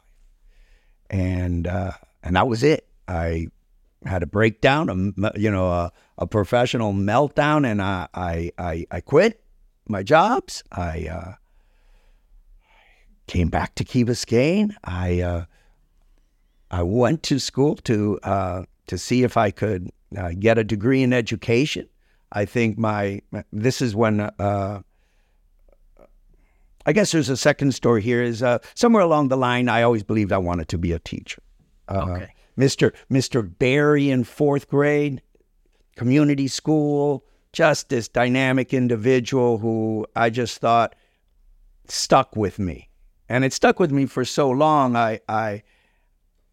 [1.10, 1.94] And uh,
[2.24, 2.86] and that was it.
[3.08, 3.48] I
[4.06, 9.02] had a breakdown, a, you know, a, a professional meltdown, and I, I, I, I
[9.02, 9.42] quit
[9.88, 10.64] my jobs.
[10.72, 11.34] I uh,
[13.28, 14.76] came back to Key Biscayne.
[14.84, 15.46] I, uh,
[16.70, 21.04] I went to school to, uh, to see if I could uh, get a degree
[21.04, 21.88] in education.
[22.32, 24.82] I think my, this is when, uh,
[26.86, 30.04] I guess there's a second story here is uh, somewhere along the line, I always
[30.04, 31.42] believed I wanted to be a teacher.
[31.90, 32.34] okay.
[32.58, 32.94] Mr.
[33.12, 33.48] Mr.
[33.60, 35.22] Barry in fourth grade,
[35.96, 40.96] community school, just this dynamic individual who I just thought
[41.88, 42.90] stuck with me.
[43.30, 44.96] And it stuck with me for so long.
[44.96, 45.64] I, I,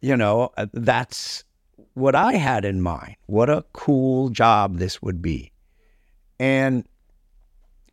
[0.00, 1.44] you know, uh, that's
[1.94, 3.16] what I had in mind.
[3.26, 5.52] What a cool job this would be.
[6.38, 6.86] And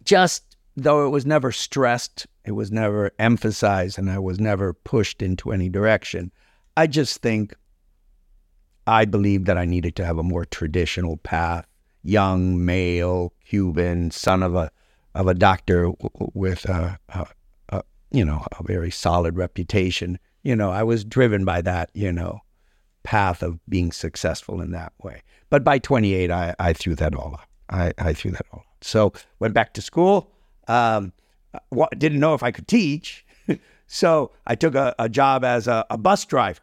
[0.04, 5.22] just though it was never stressed, it was never emphasized, and I was never pushed
[5.22, 6.32] into any direction,
[6.76, 7.54] I just think
[8.92, 11.66] I believed that I needed to have a more traditional path.
[12.04, 14.70] Young male Cuban son of a
[15.16, 15.92] of a doctor
[16.34, 17.28] with a, a,
[17.70, 20.20] a you know a very solid reputation.
[20.44, 22.42] You know, I was driven by that you know
[23.04, 25.22] path of being successful in that way.
[25.50, 27.50] But by 28, I, I threw that all up.
[27.70, 28.66] I, I threw that all up.
[28.82, 30.32] So went back to school.
[30.68, 31.14] Um,
[31.98, 33.26] didn't know if I could teach,
[33.88, 36.62] so I took a, a job as a, a bus driver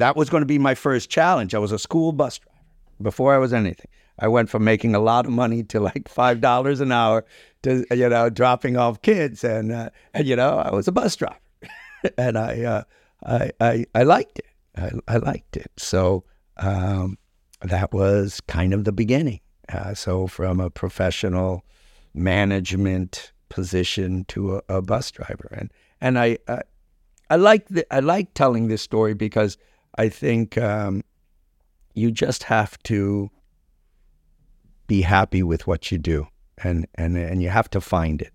[0.00, 1.54] that was going to be my first challenge.
[1.54, 2.58] I was a school bus driver
[3.02, 3.88] before I was anything.
[4.18, 7.24] I went from making a lot of money to like five dollars an hour
[7.62, 11.16] to you know dropping off kids, and uh, and you know I was a bus
[11.16, 11.36] driver,
[12.18, 12.82] and I, uh,
[13.24, 14.46] I I I liked it.
[14.76, 15.70] I, I liked it.
[15.76, 16.24] So
[16.58, 17.18] um,
[17.62, 19.40] that was kind of the beginning.
[19.72, 21.64] Uh, so from a professional
[22.12, 26.62] management position to a, a bus driver, and and I I,
[27.30, 29.56] I like the, I like telling this story because
[29.96, 31.02] I think um,
[31.94, 33.30] you just have to
[34.86, 36.26] be happy with what you do,
[36.58, 38.32] and and and you have to find it.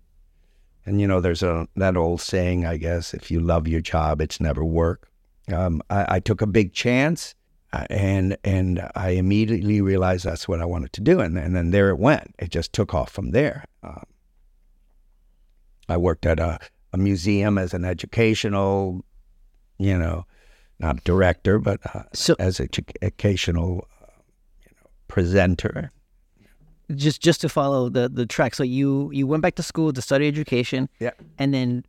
[0.86, 4.20] And you know, there's a that old saying, I guess, if you love your job,
[4.20, 5.08] it's never work.
[5.52, 7.34] Um, I, I, took a big chance,
[7.72, 11.70] uh, and and I immediately realized that's what I wanted to do, and and then
[11.70, 12.34] there it went.
[12.38, 13.64] It just took off from there.
[13.82, 14.04] Um,
[15.88, 16.58] I worked at a,
[16.92, 19.04] a museum as an educational,
[19.78, 20.24] you know,
[20.80, 22.68] not director, but uh, so, as an
[23.02, 24.06] educational uh,
[24.62, 25.92] you know, presenter.
[26.94, 28.54] Just just to follow the the track.
[28.54, 30.88] So you you went back to school to study education.
[30.98, 31.12] Yeah.
[31.38, 31.84] And then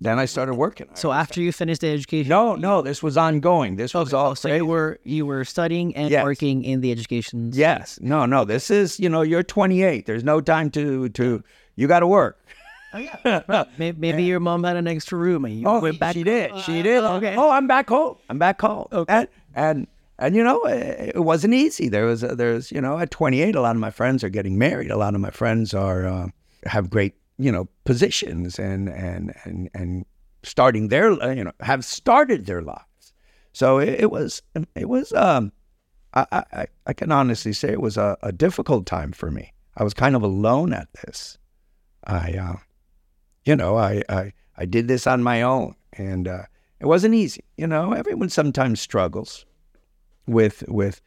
[0.00, 0.88] then I started working.
[0.94, 2.30] So after you finished the education?
[2.30, 3.76] No, no, this was ongoing.
[3.76, 4.34] This was all.
[4.34, 6.24] So you were you were studying and yes.
[6.24, 7.50] working in the education.
[7.52, 7.98] Yes.
[8.00, 8.44] No, no.
[8.44, 10.06] This is you know you're 28.
[10.06, 11.44] There's no time to to
[11.76, 12.44] you got to work.
[12.92, 13.64] Oh yeah.
[13.78, 14.28] maybe, maybe yeah.
[14.28, 16.14] your mom had an extra room and you oh, went back.
[16.14, 16.56] She did.
[16.60, 17.02] She did.
[17.04, 17.36] Okay.
[17.36, 18.16] Oh, I'm back home.
[18.28, 18.88] I'm back home.
[18.92, 19.12] Okay.
[19.12, 19.86] And and,
[20.18, 21.88] and you know, it, it wasn't easy.
[21.88, 24.90] There was there's you know at 28, a lot of my friends are getting married.
[24.90, 26.28] A lot of my friends are uh,
[26.66, 30.04] have great you know positions and and and and
[30.42, 33.12] starting their you know have started their lives.
[33.52, 34.42] So it, it was
[34.74, 35.52] it was um
[36.12, 39.52] I, I I can honestly say it was a, a difficult time for me.
[39.76, 41.38] I was kind of alone at this.
[42.04, 42.56] I uh,
[43.44, 46.42] you know, I, I, I did this on my own and uh,
[46.80, 47.44] it wasn't easy.
[47.56, 49.44] You know, everyone sometimes struggles
[50.26, 51.00] with, with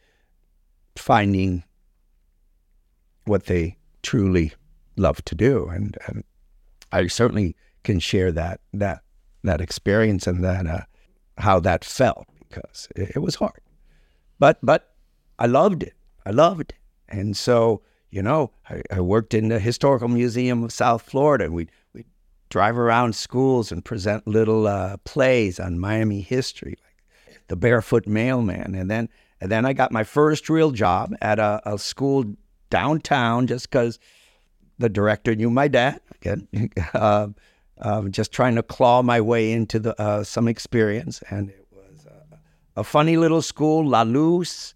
[0.96, 1.64] finding
[3.24, 4.52] what they truly
[4.96, 5.66] love to do.
[5.68, 6.24] And, and
[6.92, 9.02] I certainly can share that, that,
[9.42, 10.82] that experience and that, uh,
[11.38, 13.60] how that felt because it, it was hard.
[14.38, 14.94] But, but
[15.38, 15.94] I loved it.
[16.26, 16.74] I loved it.
[17.08, 21.54] And so, you know, I, I, worked in the Historical Museum of South Florida, and
[21.54, 21.68] we
[22.50, 28.74] drive around schools and present little uh, plays on Miami history, like the Barefoot Mailman,
[28.74, 29.08] and then
[29.40, 32.24] and then I got my first real job at a, a school
[32.70, 33.98] downtown, just because
[34.78, 36.00] the director knew my dad.
[36.14, 36.48] Again,
[36.94, 37.28] uh,
[37.78, 42.06] uh, just trying to claw my way into the uh, some experience, and it was
[42.76, 44.74] a funny little school, La Luz,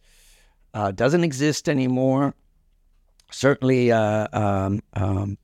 [0.74, 2.34] uh, doesn't exist anymore.
[3.30, 5.38] Certainly, uh, um, um,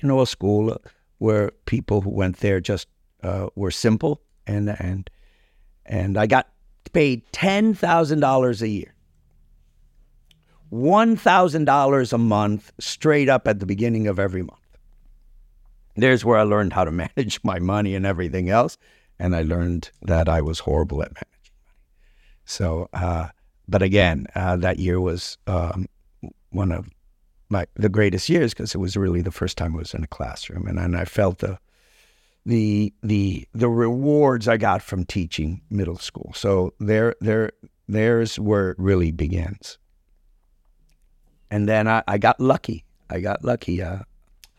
[0.00, 0.76] you know, a school
[1.20, 2.88] where people who went there just
[3.22, 5.08] uh, were simple, and and
[5.86, 6.48] and I got
[6.92, 8.94] paid ten thousand dollars a year.
[10.72, 14.60] $1,000 a month straight up at the beginning of every month.
[15.96, 18.78] There's where I learned how to manage my money and everything else.
[19.18, 21.80] And I learned that I was horrible at managing money.
[22.44, 23.28] So, uh,
[23.68, 25.86] but again, uh, that year was um,
[26.50, 26.88] one of
[27.50, 30.08] my the greatest years because it was really the first time I was in a
[30.08, 31.58] classroom, and, and I felt the
[32.46, 36.32] the the the rewards I got from teaching middle school.
[36.34, 37.52] So there there
[37.88, 39.78] there's where it really begins.
[41.50, 42.84] And then I, I got lucky.
[43.10, 43.82] I got lucky.
[43.82, 44.00] Uh,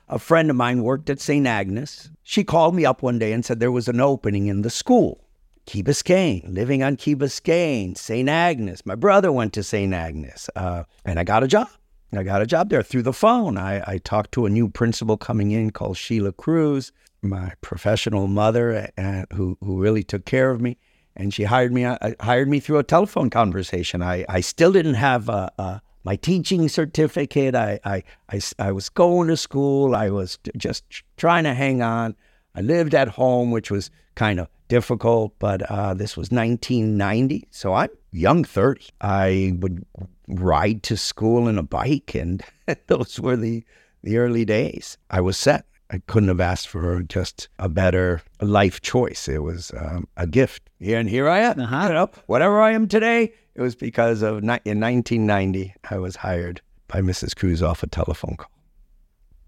[0.10, 1.48] a friend of mine worked at St.
[1.48, 2.10] Agnes.
[2.22, 5.24] She called me up one day and said there was an opening in the school.
[5.66, 8.28] Key Biscayne, living on Key Biscayne, St.
[8.28, 8.86] Agnes.
[8.86, 9.94] My brother went to St.
[9.94, 11.70] Agnes, uh, and I got a job.
[12.14, 13.58] I got a job there through the phone.
[13.58, 18.90] I, I talked to a new principal coming in called Sheila Cruz, my professional mother,
[18.98, 20.78] and, who who really took care of me.
[21.16, 21.86] And she hired me.
[21.86, 24.02] Uh, uh hired me through a telephone conversation.
[24.02, 27.56] I, I still didn't have a, a my teaching certificate.
[27.56, 29.96] I, I, I, I, was going to school.
[29.96, 30.84] I was just
[31.18, 32.16] trying to hang on.
[32.56, 37.46] I lived at home, which was kind of difficult, but uh, this was 1990.
[37.52, 38.88] So I'm young 30.
[39.02, 39.86] I would
[40.30, 42.42] ride to school in a bike, and
[42.88, 43.66] those were the,
[44.02, 44.98] the early days.
[45.10, 45.66] I was set.
[45.90, 49.28] I couldn't have asked for just a better life choice.
[49.28, 50.70] It was um, a gift.
[50.80, 51.60] And here I am.
[51.60, 51.88] Uh-huh.
[51.90, 56.62] You know, whatever I am today, it was because of in 1990, I was hired
[56.88, 57.36] by Mrs.
[57.36, 58.50] Cruz off a telephone call.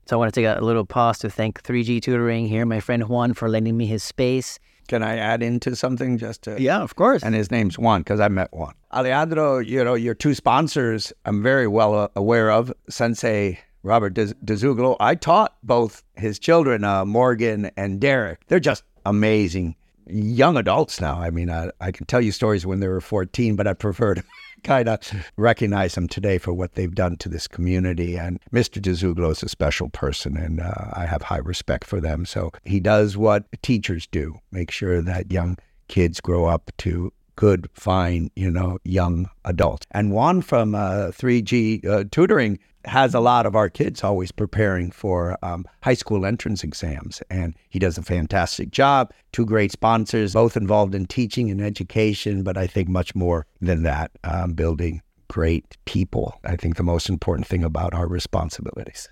[0.05, 3.07] So I want to take a little pause to thank 3G Tutoring here, my friend
[3.07, 4.59] Juan, for lending me his space.
[4.93, 6.61] Can I add into something just to?
[6.61, 7.23] Yeah, of course.
[7.23, 8.75] And his name's Juan because I met Juan.
[8.93, 12.71] Alejandro, you know, your two sponsors, I'm very well aware of.
[12.89, 14.95] Sensei Robert DeZuglo.
[14.99, 18.45] I taught both his children, uh, Morgan and Derek.
[18.49, 21.19] They're just amazing young adults now.
[21.19, 24.13] I mean, I, I can tell you stories when they were 14, but I prefer
[24.13, 24.23] to
[24.63, 24.99] kind of
[25.37, 28.17] recognize them today for what they've done to this community.
[28.17, 28.81] And Mr.
[28.81, 32.25] DeZuglo is a special person, and uh, I have high respect for them.
[32.25, 37.69] So he does what teachers do make sure that young kids grow up to good,
[37.73, 39.85] fine, you know, young adults.
[39.91, 44.91] And Juan from uh, 3G uh, Tutoring has a lot of our kids always preparing
[44.91, 47.21] for um, high school entrance exams.
[47.29, 49.13] And he does a fantastic job.
[49.31, 53.83] Two great sponsors, both involved in teaching and education, but I think much more than
[53.83, 56.39] that, um, building great people.
[56.43, 59.09] I think the most important thing about our responsibilities.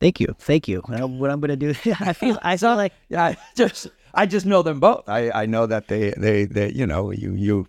[0.00, 0.80] Thank you, thank you.
[0.86, 3.88] what I'm going to do, I feel, I saw like, yeah, just,
[4.18, 5.08] I just know them both.
[5.08, 7.66] I, I know that they, they, they, you know, you, you,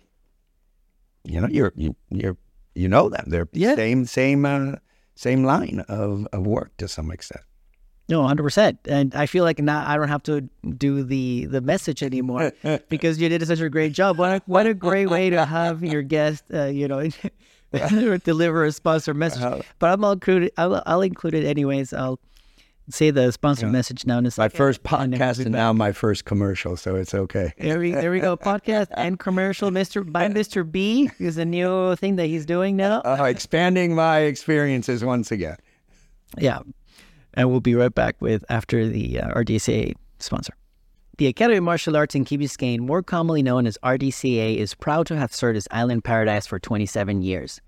[1.24, 2.36] you know, you're, you, you're,
[2.74, 3.24] you know them.
[3.28, 3.76] They're yeah.
[3.76, 4.76] same, same, uh,
[5.14, 7.44] same line of, of work to some extent.
[8.08, 8.80] No, hundred percent.
[8.88, 10.40] And I feel like now I don't have to
[10.76, 12.52] do the the message anymore
[12.88, 14.18] because you did such a great job.
[14.18, 17.08] What a, what a great way to have your guest, uh, you know,
[18.24, 19.42] deliver a sponsor message.
[19.42, 21.92] Uh, but I'm include I'll, I'll include it anyways.
[21.92, 22.18] I'll
[22.90, 23.72] say the sponsor yeah.
[23.72, 24.20] message now.
[24.20, 27.52] My first podcast and now my first commercial, so it's okay.
[27.58, 28.36] There we there we go.
[28.36, 33.00] Podcast and commercial, Mister B Mister B is a new thing that he's doing now.
[33.00, 35.56] Uh, expanding my experiences once again.
[36.38, 36.60] Yeah,
[37.34, 40.54] and we'll be right back with after the uh, RDCA sponsor.
[41.18, 45.06] The Academy of Martial Arts in Key Biscayne, more commonly known as RDCA, is proud
[45.08, 47.60] to have served as Island Paradise for 27 years.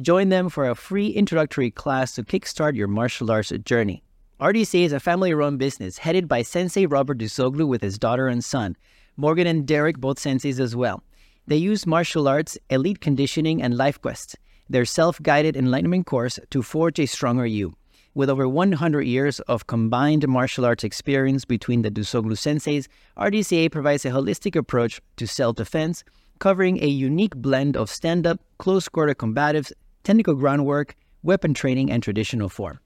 [0.00, 4.02] Join them for a free introductory class to kickstart your martial arts journey.
[4.40, 8.44] RDC is a family run business headed by Sensei Robert DeZuglo with his daughter and
[8.44, 8.76] son.
[9.16, 11.02] Morgan and Derek, both senseis as well.
[11.48, 14.36] They use martial arts, elite conditioning, and life quests,
[14.70, 17.74] their self guided enlightenment course to forge a stronger you.
[18.14, 22.86] With over 100 years of combined martial arts experience between the DeZuglo senseis,
[23.16, 26.04] RDCA provides a holistic approach to self defense,
[26.38, 29.72] covering a unique blend of stand up, close quarter combatives,
[30.04, 30.94] technical groundwork,
[31.24, 32.78] weapon training, and traditional form.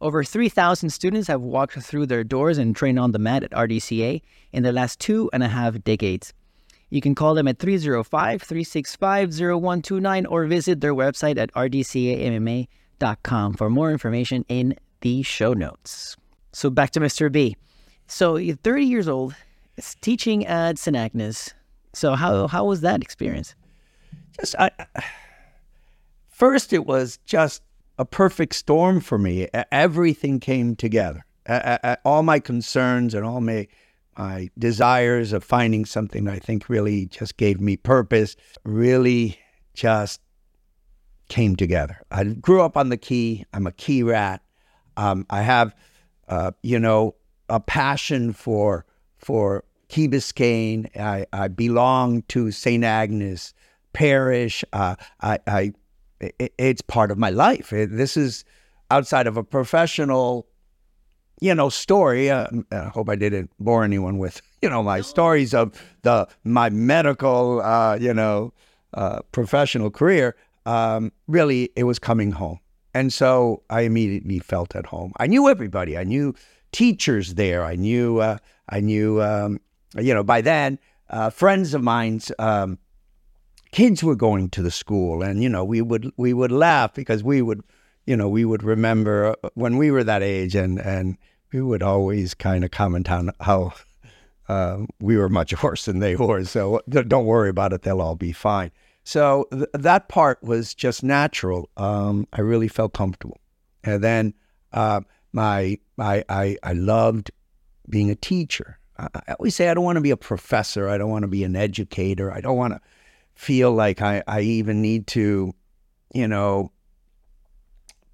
[0.00, 4.20] Over 3,000 students have walked through their doors and trained on the mat at RDCA
[4.52, 6.32] in the last two and a half decades.
[6.90, 13.70] You can call them at 305 365 0129 or visit their website at rdcamma.com for
[13.70, 16.16] more information in the show notes.
[16.52, 17.32] So back to Mr.
[17.32, 17.56] B.
[18.06, 19.34] So you're 30 years old,
[20.00, 20.96] teaching at St.
[20.96, 21.54] Agnes.
[21.92, 23.54] So how how was that experience?
[24.38, 24.70] Just I,
[26.28, 27.62] first, it was just
[27.98, 29.48] a perfect storm for me.
[29.70, 31.24] Everything came together.
[32.04, 33.66] All my concerns and all my
[34.16, 39.40] my desires of finding something I think really just gave me purpose really
[39.74, 40.20] just
[41.28, 42.00] came together.
[42.10, 43.44] I grew up on the key.
[43.52, 44.42] I'm a key rat.
[44.96, 45.74] Um, I have,
[46.28, 47.16] uh, you know,
[47.48, 48.86] a passion for
[49.18, 50.94] for Key Biscayne.
[50.96, 52.84] I, I belong to St.
[52.84, 53.54] Agnes
[53.92, 54.64] Parish.
[54.72, 55.72] Uh, I, I
[56.20, 57.72] it, it's part of my life.
[57.72, 58.44] It, this is
[58.90, 60.46] outside of a professional,
[61.40, 62.30] you know, story.
[62.30, 66.70] Uh, I hope I didn't bore anyone with, you know, my stories of the my
[66.70, 68.52] medical, uh, you know,
[68.94, 70.36] uh, professional career.
[70.66, 72.58] Um, really, it was coming home,
[72.94, 75.12] and so I immediately felt at home.
[75.18, 75.98] I knew everybody.
[75.98, 76.34] I knew
[76.72, 77.64] teachers there.
[77.64, 78.20] I knew.
[78.20, 78.38] Uh,
[78.68, 79.22] I knew.
[79.22, 79.60] Um,
[79.96, 80.78] you know, by then,
[81.10, 82.32] uh, friends of mine's.
[82.38, 82.78] Um,
[83.74, 87.24] kids were going to the school, and you know we would we would laugh because
[87.24, 87.60] we would,
[88.06, 91.18] you know, we would remember uh, when we were that age, and and
[91.52, 93.72] we would always kind of comment on how
[94.48, 96.44] uh, we were much worse than they were.
[96.44, 98.70] So don't worry about it; they'll all be fine.
[99.02, 101.68] So th- that part was just natural.
[101.76, 103.40] Um, I really felt comfortable,
[103.82, 104.34] and then
[104.72, 105.00] uh,
[105.32, 107.32] my I, I I loved
[107.90, 108.78] being a teacher.
[108.96, 110.88] I always say I don't want to be a professor.
[110.88, 112.32] I don't want to be an educator.
[112.32, 112.80] I don't want to
[113.34, 115.54] feel like I, I even need to,
[116.14, 116.70] you know,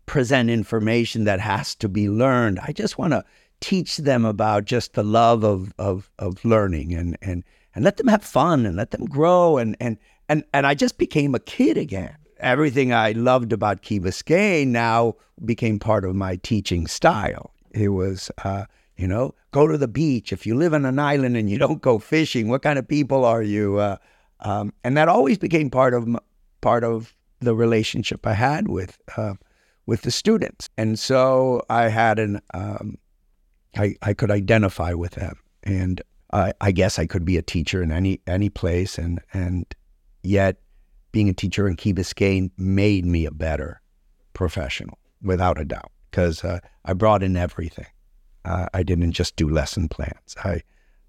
[0.07, 2.59] present information that has to be learned.
[2.61, 3.25] I just want to
[3.61, 7.45] teach them about just the love of, of, of learning and, and,
[7.75, 9.59] and let them have fun and let them grow.
[9.59, 9.99] And, and,
[10.29, 12.17] and, and I just became a kid again.
[12.39, 15.15] Everything I loved about Key Biscayne now
[15.45, 17.53] became part of my teaching style.
[17.73, 18.65] It was, uh,
[18.97, 20.33] you know, go to the beach.
[20.33, 23.25] If you live on an island and you don't go fishing, what kind of people
[23.25, 23.79] are you?
[23.79, 23.97] Uh,
[24.41, 26.09] um, and that always became part of
[26.61, 29.35] part of the relationship I had with uh,
[29.87, 30.69] with the students.
[30.77, 32.99] And so I had an um,
[33.77, 37.83] I I could identify with them, and I, I guess I could be a teacher
[37.83, 39.67] in any any place, and and
[40.23, 40.57] yet
[41.13, 43.81] being a teacher in Key Biscayne made me a better
[44.33, 47.87] professional, without a doubt, because uh, I brought in everything.
[48.45, 50.37] Uh, I didn't just do lesson plans.
[50.45, 50.63] I,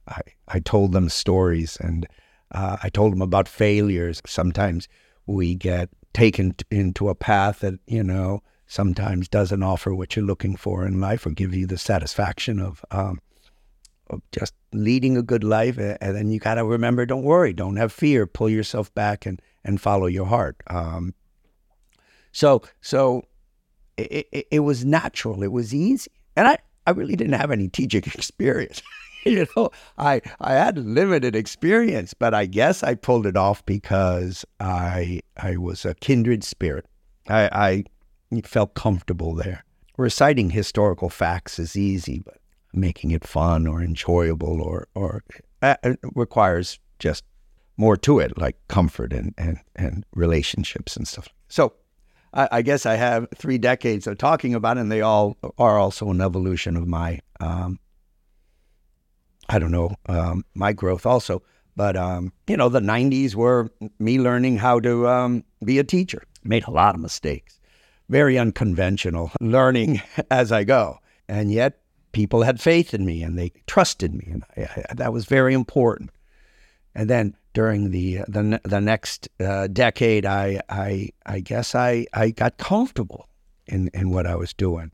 [0.08, 2.08] I I told them stories and
[2.52, 4.22] uh, I told him about failures.
[4.26, 4.88] Sometimes
[5.26, 10.26] we get taken t- into a path that, you know, sometimes doesn't offer what you're
[10.26, 13.20] looking for in life or give you the satisfaction of, um,
[14.10, 15.78] of just leading a good life.
[15.78, 19.42] And then you got to remember don't worry, don't have fear, pull yourself back and,
[19.64, 20.58] and follow your heart.
[20.68, 21.14] Um,
[22.32, 23.26] so, so
[23.98, 26.12] it, it, it was natural, it was easy.
[26.36, 28.82] And I, I really didn't have any teaching experience.
[29.26, 34.46] you know, I I had limited experience, but I guess I pulled it off because
[34.60, 36.86] I I was a kindred spirit.
[37.30, 37.84] I,
[38.32, 39.64] I felt comfortable there.
[39.98, 42.38] Reciting historical facts is easy, but
[42.74, 45.24] making it fun or enjoyable or or
[45.62, 45.76] uh,
[46.16, 47.24] requires just
[47.78, 51.30] more to it, like comfort and and, and relationships and stuff.
[51.48, 51.74] So
[52.34, 55.78] I, I, guess I have three decades of talking about it, and they all are
[55.78, 57.80] also an evolution of my um,
[59.50, 61.42] I don't know, um, my growth also.
[61.76, 63.70] But, um, you know, the 90s were
[64.00, 66.24] me learning how to um, be a teacher.
[66.44, 67.60] Made a lot of mistakes,
[68.10, 71.00] very unconventional, learning as I go.
[71.28, 71.80] And yet
[72.12, 74.28] people had faith in me and they trusted me.
[74.32, 76.10] And I, I, that was very important.
[76.94, 82.32] And then during the the, the next uh, decade, I, I, I guess I, I
[82.32, 83.30] got comfortable
[83.68, 84.92] in, in what I was doing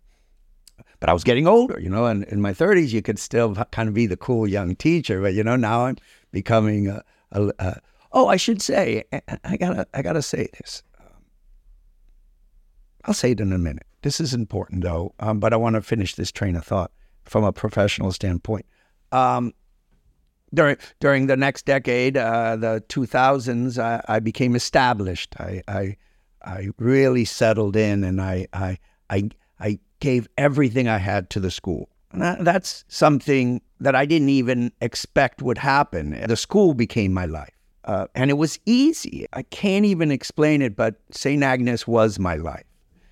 [1.00, 3.88] but I was getting older, you know, and in my 30s, you could still kind
[3.88, 5.22] of be the cool young teacher.
[5.22, 5.98] But, you know, now I'm
[6.32, 7.82] becoming a, a, a
[8.12, 9.04] oh, I should say,
[9.44, 10.84] I gotta, I gotta say this.
[11.00, 11.24] Um,
[13.06, 13.86] I'll say it in a minute.
[14.02, 16.92] This is important though, um, but I want to finish this train of thought
[17.26, 18.66] from a professional standpoint.
[19.12, 19.54] Um,
[20.54, 25.36] during during the next decade, uh, the 2000s, I, I became established.
[25.40, 25.98] I, I
[26.44, 28.78] I really settled in, and I I
[29.10, 29.30] I
[29.60, 31.90] I gave everything I had to the school.
[32.14, 36.20] That's something that I didn't even expect would happen.
[36.28, 37.54] The school became my life.
[37.84, 39.26] Uh, and it was easy.
[39.34, 41.42] I can't even explain it, but St.
[41.42, 42.66] Agnes was my life.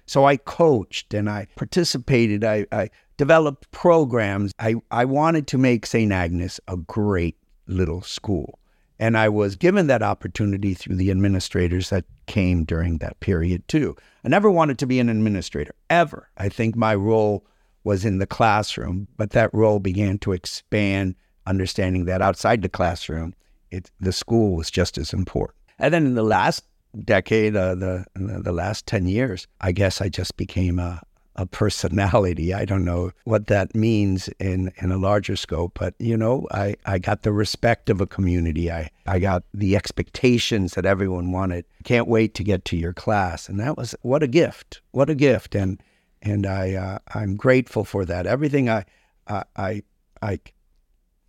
[0.06, 2.44] So I coached and I participated.
[2.44, 4.52] I, I developed programs.
[4.60, 6.12] I, I wanted to make St.
[6.12, 8.60] Agnes a great little school.
[9.00, 13.96] And I was given that opportunity through the administrators that came during that period, too.
[14.24, 16.30] I never wanted to be an administrator, ever.
[16.38, 17.46] I think my role
[17.84, 21.16] was in the classroom, but that role began to expand,
[21.46, 23.36] understanding that outside the classroom,
[23.70, 25.58] it, the school was just as important.
[25.78, 26.64] And then in the last
[27.04, 31.02] decade, uh, the the last ten years, I guess I just became a
[31.36, 32.54] a personality.
[32.54, 36.76] I don't know what that means in, in a larger scope, but you know, I,
[36.86, 38.72] I got the respect of a community.
[38.72, 41.66] I, I got the expectations that everyone wanted.
[41.84, 43.50] Can't wait to get to your class.
[43.50, 44.82] And that was what a gift.
[44.92, 45.56] What a gift.
[45.56, 45.82] And
[46.22, 48.26] and I uh, I'm grateful for that.
[48.26, 48.86] Everything I
[49.28, 49.84] I
[50.22, 50.40] I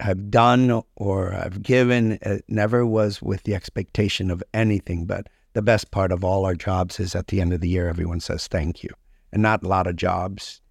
[0.01, 5.63] have done or I've given it never was with the expectation of anything, but the
[5.63, 8.47] best part of all our jobs is at the end of the year everyone says
[8.47, 8.91] thank you
[9.37, 10.63] and not a lot of jobs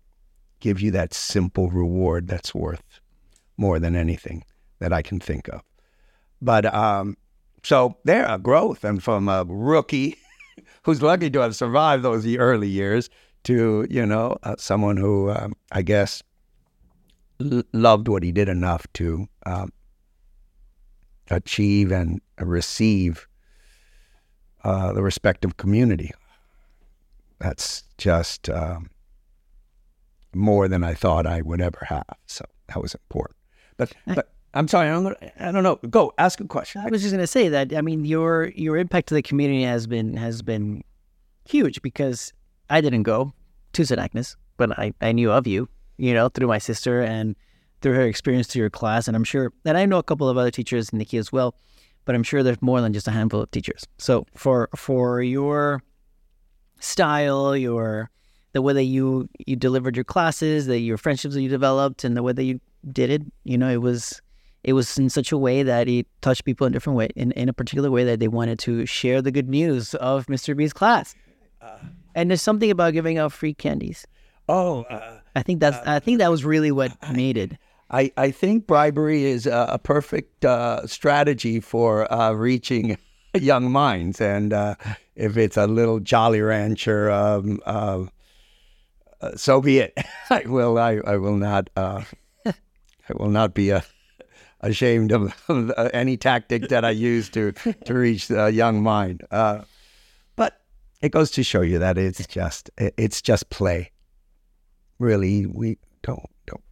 [0.59, 2.99] give you that simple reward that's worth
[3.57, 4.43] more than anything
[4.79, 5.61] that I can think of.
[6.41, 7.15] But um,
[7.61, 10.17] so there, a growth, and from a rookie
[10.81, 13.07] who's lucky to have survived those early years
[13.43, 16.23] to you know uh, someone who um, I guess
[17.39, 19.71] l- loved what he did enough to um,
[21.29, 23.27] achieve and receive
[24.63, 26.09] uh, the respective community
[27.39, 28.89] that's just um,
[30.33, 32.05] more than I thought I would ever have.
[32.25, 33.37] So that was important.
[33.77, 35.75] But, but I'm sorry, I'm gonna, I don't know.
[35.89, 36.81] Go ask a question.
[36.81, 37.75] I was just going to say that.
[37.75, 40.83] I mean, your your impact to the community has been has been
[41.47, 42.31] huge because
[42.69, 43.33] I didn't go
[43.73, 43.99] to St.
[43.99, 45.67] Agnes, but I, I knew of you,
[45.97, 47.35] you know, through my sister and
[47.81, 49.07] through her experience to your class.
[49.07, 51.55] And I'm sure, and I know a couple of other teachers, Nikki as well,
[52.05, 53.85] but I'm sure there's more than just a handful of teachers.
[53.97, 55.83] So for for your
[56.79, 58.09] style, your
[58.53, 62.15] the way that you you delivered your classes, the your friendships that you developed, and
[62.15, 62.59] the way that you
[62.91, 63.21] did it.
[63.43, 64.21] You know, it was
[64.63, 67.31] it was in such a way that it touched people in a different way, in,
[67.33, 70.57] in a particular way that they wanted to share the good news of Mr.
[70.57, 71.13] B's class.
[71.61, 71.77] Uh,
[72.15, 74.07] and there's something about giving out free candies.
[74.49, 77.53] Oh, uh, I think that's uh, I think that was really what made it.
[77.91, 82.97] I, I think bribery is a, a perfect uh, strategy for uh, reaching
[83.41, 84.75] young minds, and uh,
[85.15, 88.05] if it's a little Jolly Rancher, um, uh,
[89.21, 89.97] uh, so be it.
[90.29, 90.77] I will.
[90.77, 91.69] I, I will not.
[91.75, 92.03] Uh,
[92.45, 93.81] I will not be uh,
[94.61, 95.33] ashamed of,
[95.93, 97.51] any tactic that I use to
[97.85, 99.23] to reach a young mind.
[99.29, 99.61] Uh,
[100.35, 100.61] but
[101.01, 103.91] it goes to show you that it's just it's just play.
[104.97, 106.63] Really, we don't don't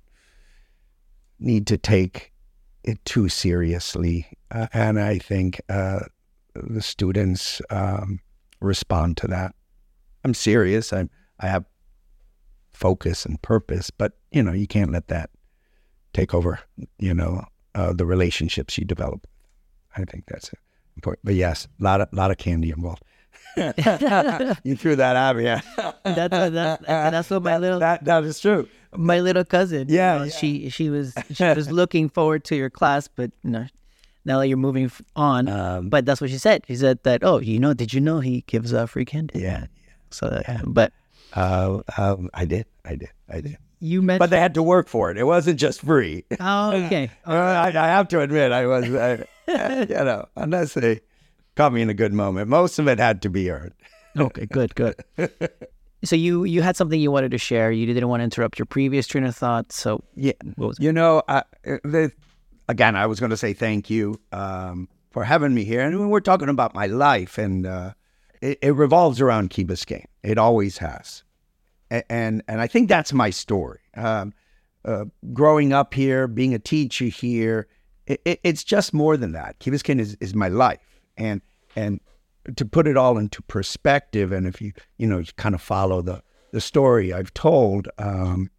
[1.39, 2.32] need to take
[2.84, 5.61] it too seriously, uh, and I think
[6.56, 8.20] the students um,
[8.62, 9.56] respond to that.
[10.24, 10.93] I'm serious.
[10.93, 11.08] I
[11.39, 11.66] I have
[12.72, 15.30] focus and purpose, but you know you can't let that
[16.14, 16.60] take over.
[16.99, 17.45] You know
[17.76, 19.28] uh, the relationships you develop.
[19.95, 20.51] I think that's
[20.95, 21.26] important.
[21.26, 23.04] But yes, a lot of lot of candy involved.
[24.64, 25.43] you threw that at me.
[25.43, 25.62] Yeah.
[26.04, 28.68] that's that, that's what my little that that is true.
[28.95, 29.88] My little cousin.
[29.89, 30.30] Yeah, yeah.
[30.30, 33.66] she she was she was looking forward to your class, but you know,
[34.26, 35.47] now that you're moving on.
[35.47, 36.63] Um, but that's what she said.
[36.67, 39.39] She said that, oh, you know, did you know he gives uh, free candy?
[39.39, 39.61] Yeah.
[39.61, 39.93] yeah.
[40.09, 40.61] So, that, yeah.
[40.65, 40.93] but.
[41.34, 42.65] Uh, um, I did.
[42.86, 43.09] I did.
[43.30, 43.57] I did.
[43.80, 44.19] You mentioned.
[44.19, 45.17] But they had to work for it.
[45.17, 46.24] It wasn't just free.
[46.39, 47.09] Oh, okay.
[47.28, 49.26] uh, I, I, have to admit, I was, I,
[49.89, 51.01] you know, unless they
[51.55, 53.74] caught me in a good moment, most of it had to be earned.
[54.17, 54.95] okay, good, good.
[56.05, 57.71] So you you had something you wanted to share.
[57.71, 59.71] You didn't want to interrupt your previous train of thought.
[59.71, 60.34] So yeah,
[60.78, 62.11] you know, I, the
[62.68, 65.82] again, I was going to say thank you um, for having me here.
[65.82, 67.93] And we're talking about my life, and uh,
[68.41, 70.05] it, it, revolves around Key Biscayne.
[70.24, 71.24] It always has,
[71.89, 73.80] and and, and I think that's my story.
[73.95, 74.34] Um,
[74.86, 77.68] uh, growing up here, being a teacher here,
[78.05, 79.59] it, it, it's just more than that.
[79.59, 81.41] Key Biscayne is, is my life, and
[81.76, 81.99] and
[82.57, 86.01] to put it all into perspective, and if you you know you kind of follow
[86.01, 87.88] the the story I've told.
[87.97, 88.49] Um,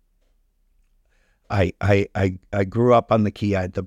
[1.50, 3.54] I, I I I grew up on the key.
[3.54, 3.86] I had the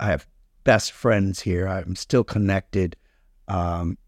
[0.00, 0.26] I have
[0.64, 1.68] best friends here.
[1.68, 2.96] I'm still connected.
[3.48, 3.98] Um,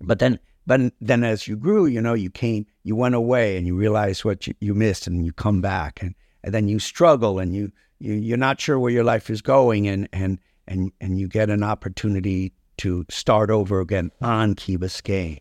[0.00, 3.66] but then, but then as you grew, you know, you came, you went away, and
[3.66, 6.14] you realize what you, you missed, and you come back, and,
[6.44, 9.88] and then you struggle, and you, you you're not sure where your life is going,
[9.88, 15.40] and and and and you get an opportunity to start over again on Key Biscayne,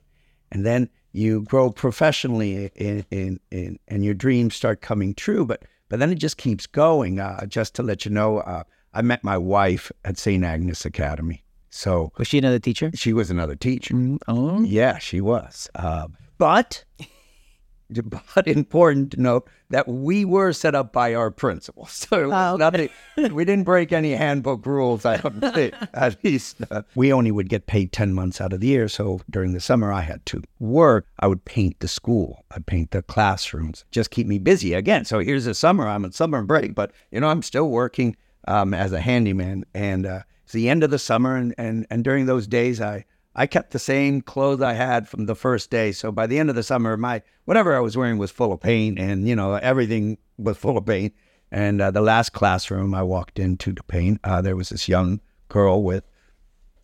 [0.52, 5.46] and then you grow professionally, in, in, in, and your dreams start coming true.
[5.46, 7.20] But but then it just keeps going.
[7.20, 8.40] Uh, just to let you know.
[8.40, 8.64] Uh,
[8.94, 10.44] I met my wife at St.
[10.44, 11.44] Agnes Academy.
[11.70, 12.92] So was she another teacher?
[12.94, 13.94] She was another teacher.
[13.94, 15.70] Mm, oh, yeah, she was.
[15.76, 16.84] Uh, but
[18.36, 21.86] but important to note that we were set up by our principal.
[21.92, 25.74] So Oh, nothing, we didn't break any handbook rules, I don't think.
[25.94, 28.88] At least uh, we only would get paid 10 months out of the year.
[28.90, 31.06] So during the summer, I had to work.
[31.20, 35.06] I would paint the school, I'd paint the classrooms, just keep me busy again.
[35.06, 38.18] So here's the summer, I'm on summer break, but you know, I'm still working
[38.48, 39.66] um, as a handyman.
[39.74, 41.36] And uh, it's the end of the summer.
[41.36, 45.26] And, and, and during those days, I, I kept the same clothes I had from
[45.26, 45.92] the first day.
[45.92, 48.60] So by the end of the summer, my whatever I was wearing was full of
[48.60, 51.14] paint, and you know everything was full of paint.
[51.52, 55.22] And uh, the last classroom I walked into to paint, uh, there was this young
[55.50, 56.04] girl with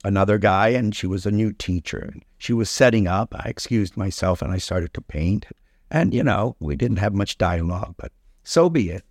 [0.03, 1.99] another guy, and she was a new teacher.
[1.99, 3.33] And she was setting up.
[3.35, 5.45] I excused myself, and I started to paint.
[5.91, 8.11] And you know, we didn't have much dialogue, but
[8.43, 9.03] so be it.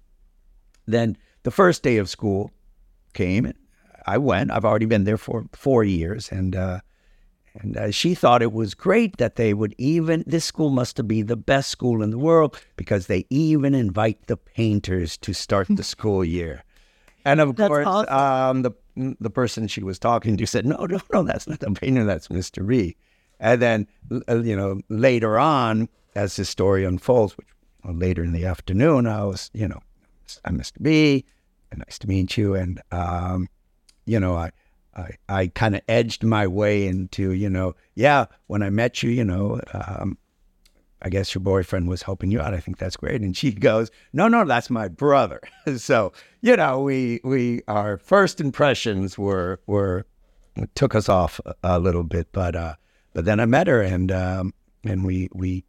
[0.86, 2.50] Then the first day of school
[3.14, 3.54] came, and
[4.04, 4.50] I went.
[4.50, 6.56] I've already been there for four years, and.
[6.56, 6.80] Uh,
[7.58, 11.22] and uh, she thought it was great that they would even, this school must be
[11.22, 15.82] the best school in the world because they even invite the painters to start the
[15.94, 16.64] school year.
[17.24, 18.14] And of That's course, awesome.
[18.14, 18.72] um, the
[19.18, 22.04] the person she was talking to said, "No, no, no, that's not the painter.
[22.04, 22.66] That's Mr.
[22.66, 22.94] B."
[23.40, 23.86] And then,
[24.28, 27.48] uh, you know, later on, as the story unfolds, which
[27.82, 29.80] well, later in the afternoon, I was, you know,
[30.44, 30.82] I'm Mr.
[30.82, 31.24] B.
[31.74, 32.54] Nice to meet you.
[32.54, 33.48] And um,
[34.06, 34.50] you know, I
[34.96, 39.10] I, I kind of edged my way into, you know, yeah, when I met you,
[39.10, 40.16] you know, um,
[41.02, 42.54] I guess your boyfriend was helping you out.
[42.54, 43.20] I think that's great.
[43.20, 45.40] And she goes, no, no, that's my brother.
[45.76, 50.06] so, you know, we, we, our first impressions were, were,
[50.74, 52.74] took us off a, a little bit, but, uh,
[53.12, 54.54] but then I met her and, um,
[54.84, 55.64] and we, we,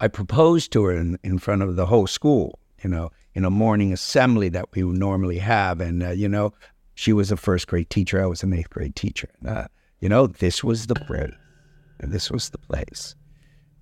[0.00, 3.50] I proposed to her in, in front of the whole school, you know, in a
[3.50, 5.80] morning assembly that we would normally have.
[5.80, 6.52] And, uh, you know,
[6.96, 8.20] she was a first grade teacher.
[8.20, 9.28] I was an eighth grade teacher.
[9.46, 9.68] Uh,
[10.00, 11.30] you know, this was the place.
[12.00, 13.14] This was the place.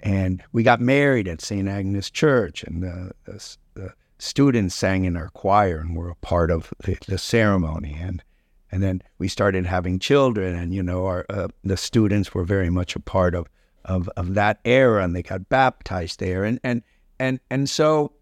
[0.01, 1.67] And we got married at St.
[1.67, 6.51] Agnes Church, and the, the, the, students sang in our choir and were a part
[6.51, 7.97] of the, the, ceremony.
[7.99, 8.23] And
[8.71, 12.69] and then we started having children, and you know, our uh, the students were very
[12.69, 13.47] much a part of,
[13.87, 16.45] of of that era, and they got baptized there.
[16.45, 16.83] And and
[17.19, 18.13] and and so,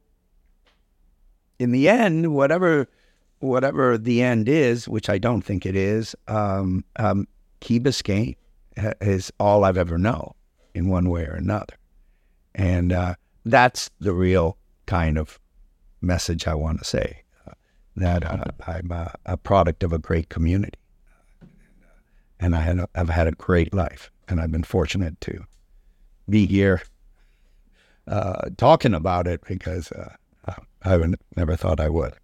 [1.59, 2.89] in the end, whatever
[3.41, 7.29] whatever the end is, which I don't think it is, um, um,
[7.61, 8.37] Key Biscayne
[9.01, 10.33] is all I've ever known
[10.75, 11.75] in one way or another.
[12.55, 15.39] And uh, that's the real kind of
[16.01, 17.53] message I want to say uh,
[17.97, 20.79] that uh, I'm a, a, product of a great community.
[22.41, 25.45] And I had a, I've had a great life, and I've been fortunate to
[26.29, 26.83] be here
[28.07, 29.93] uh, talking about it because
[30.85, 30.99] I
[31.37, 32.15] never thought I would.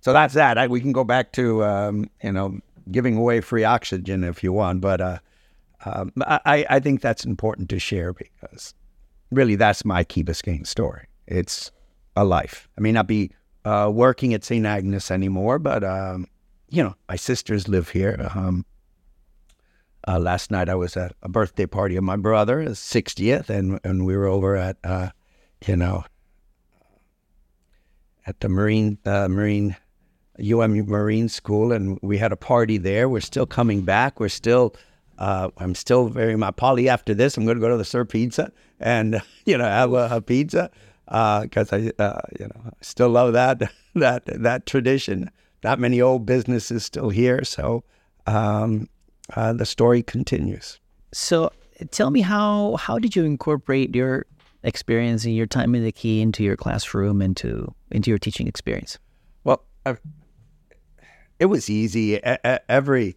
[0.00, 0.58] So that's that.
[0.58, 2.58] I, we can go back to um, you know
[2.90, 5.18] giving away free oxygen if you want, but uh,
[5.86, 8.74] um, I, I think that's important to share because
[9.30, 11.06] really that's my Key Biscayne story.
[11.26, 11.70] It's
[12.16, 12.68] a life.
[12.76, 13.30] I may not be
[13.64, 14.66] uh, working at St.
[14.66, 16.26] Agnes anymore, but um,
[16.68, 18.30] you know my sisters live here.
[18.34, 18.66] Um,
[20.06, 23.80] uh, last night I was at a birthday party of my brother, his 60th, and
[23.84, 25.10] and we were over at uh,
[25.66, 26.04] you know
[28.26, 29.76] at the Marine Marine
[30.38, 33.08] UM Marine School, and we had a party there.
[33.08, 34.18] We're still coming back.
[34.18, 34.74] We're still,
[35.18, 36.88] uh, I'm still very my poly.
[36.88, 40.08] After this, I'm going to go to the Sir Pizza and you know have a,
[40.10, 40.70] a pizza
[41.06, 43.62] because uh, I, uh, you know, still love that
[43.94, 45.30] that that tradition.
[45.62, 47.84] Not many old businesses still here, so
[48.26, 48.88] um,
[49.34, 50.78] uh, the story continues.
[51.12, 51.52] So,
[51.90, 54.26] tell me how how did you incorporate your
[54.64, 58.98] experience and your time in the key into your classroom into into your teaching experience?
[59.44, 60.00] Well, I've,
[61.38, 62.20] it was easy.
[62.22, 63.16] Every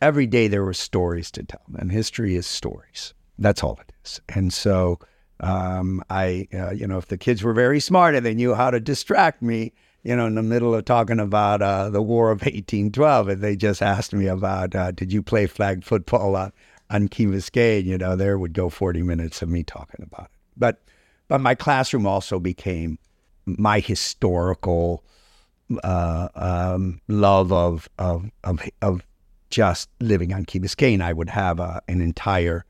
[0.00, 3.14] every day there were stories to tell, and history is stories.
[3.38, 4.20] That's all it is.
[4.28, 4.98] And so,
[5.40, 8.70] um, I, uh, you know, if the kids were very smart and they knew how
[8.70, 12.40] to distract me, you know, in the middle of talking about uh, the War of
[12.40, 16.52] 1812, and they just asked me about, uh, did you play flag football on,
[16.90, 17.84] on Key Biscayne?
[17.84, 20.37] You know, there would go 40 minutes of me talking about it.
[20.58, 20.82] But,
[21.28, 22.98] but my classroom also became
[23.46, 25.04] my historical
[25.84, 29.02] uh, um, love of, of, of of
[29.50, 31.00] just living on Key Biscayne.
[31.00, 32.64] I would have an entire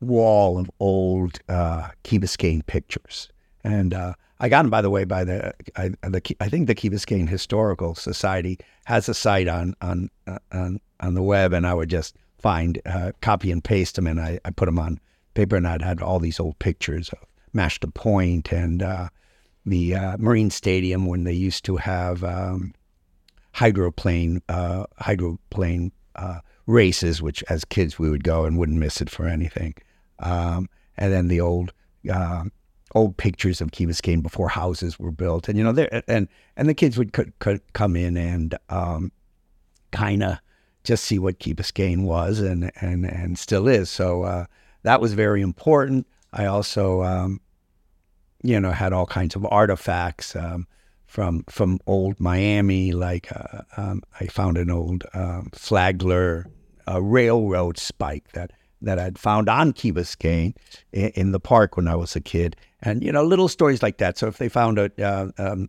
[0.00, 3.28] wall of old uh, Key Biscayne pictures,
[3.64, 6.74] and uh, I got them by the way by the I, the I think the
[6.74, 11.66] Key Biscayne Historical Society has a site on on uh, on on the web, and
[11.66, 15.00] I would just find uh, copy and paste them, and I, I put them on
[15.36, 17.18] paper, and I'd had all these old pictures of
[17.54, 18.82] Mashta Point and
[19.66, 22.72] the uh, Marine Stadium when they used to have um,
[23.52, 29.10] hydroplane uh, hydroplane uh, races, which as kids we would go and wouldn't miss it
[29.10, 29.74] for anything.
[30.20, 31.72] Um, and then the old
[32.10, 32.44] uh,
[32.94, 36.68] old pictures of Key Biscayne before houses were built, and you know, there and and
[36.68, 39.10] the kids would could, could come in and um,
[39.90, 40.38] kind of
[40.84, 43.90] just see what Key Biscayne was and and and still is.
[43.90, 44.46] So uh,
[44.86, 46.06] that was very important.
[46.32, 47.40] I also, um,
[48.42, 50.68] you know, had all kinds of artifacts um,
[51.06, 52.92] from from old Miami.
[52.92, 56.46] Like uh, um, I found an old um, Flagler
[56.88, 60.54] uh, railroad spike that that I'd found on Key Biscayne
[60.92, 63.98] in, in, the park when I was a kid, and you know, little stories like
[63.98, 64.16] that.
[64.16, 65.68] So if they found a, uh, um,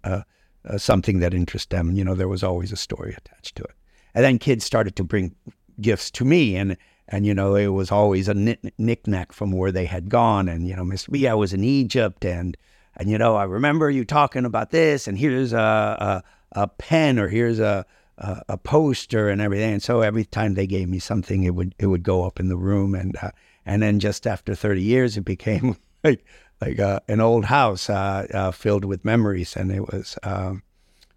[0.77, 3.73] something that interested them, you know, there was always a story attached to it.
[4.13, 5.33] And then kids started to bring
[5.81, 6.77] gifts to me, and
[7.07, 10.49] and you know it was always a knickknack from where they had gone.
[10.49, 11.11] And you know, Mr.
[11.11, 12.57] B, I was in Egypt, and
[12.95, 17.19] and you know, I remember you talking about this, and here's a a, a pen,
[17.19, 17.85] or here's a,
[18.17, 19.73] a, a poster, and everything.
[19.73, 22.49] And so every time they gave me something, it would it would go up in
[22.49, 23.31] the room, and uh,
[23.65, 26.25] and then just after thirty years, it became like
[26.59, 30.17] like uh, an old house uh, uh filled with memories, and it was.
[30.23, 30.63] Um,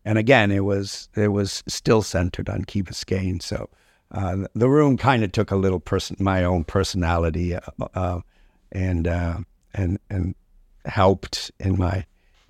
[0.03, 3.43] and again, it was it was still centered on Key Biscayne.
[3.43, 3.68] So
[4.11, 7.61] uh, the room kind of took a little person, my own personality, uh,
[7.94, 8.20] uh,
[8.72, 9.38] and uh,
[9.74, 10.34] and and
[10.84, 12.04] helped in my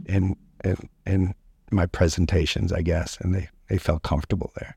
[0.07, 1.35] in, in in
[1.71, 4.77] my presentations, I guess, and they they felt comfortable there.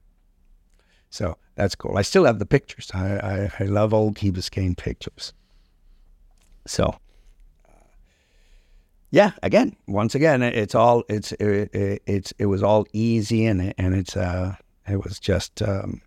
[1.09, 1.97] So that's cool.
[1.97, 2.91] I still have the pictures.
[2.93, 5.33] I I, I love old Key Biscayne pictures.
[6.65, 6.95] So
[9.11, 13.73] yeah, again, once again, it's all it's it, it, it's it was all easy and
[13.77, 14.55] and it's uh
[14.87, 16.01] it was just um,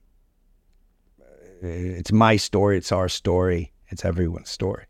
[1.67, 4.85] it's my story, it's our story, it's everyone's story,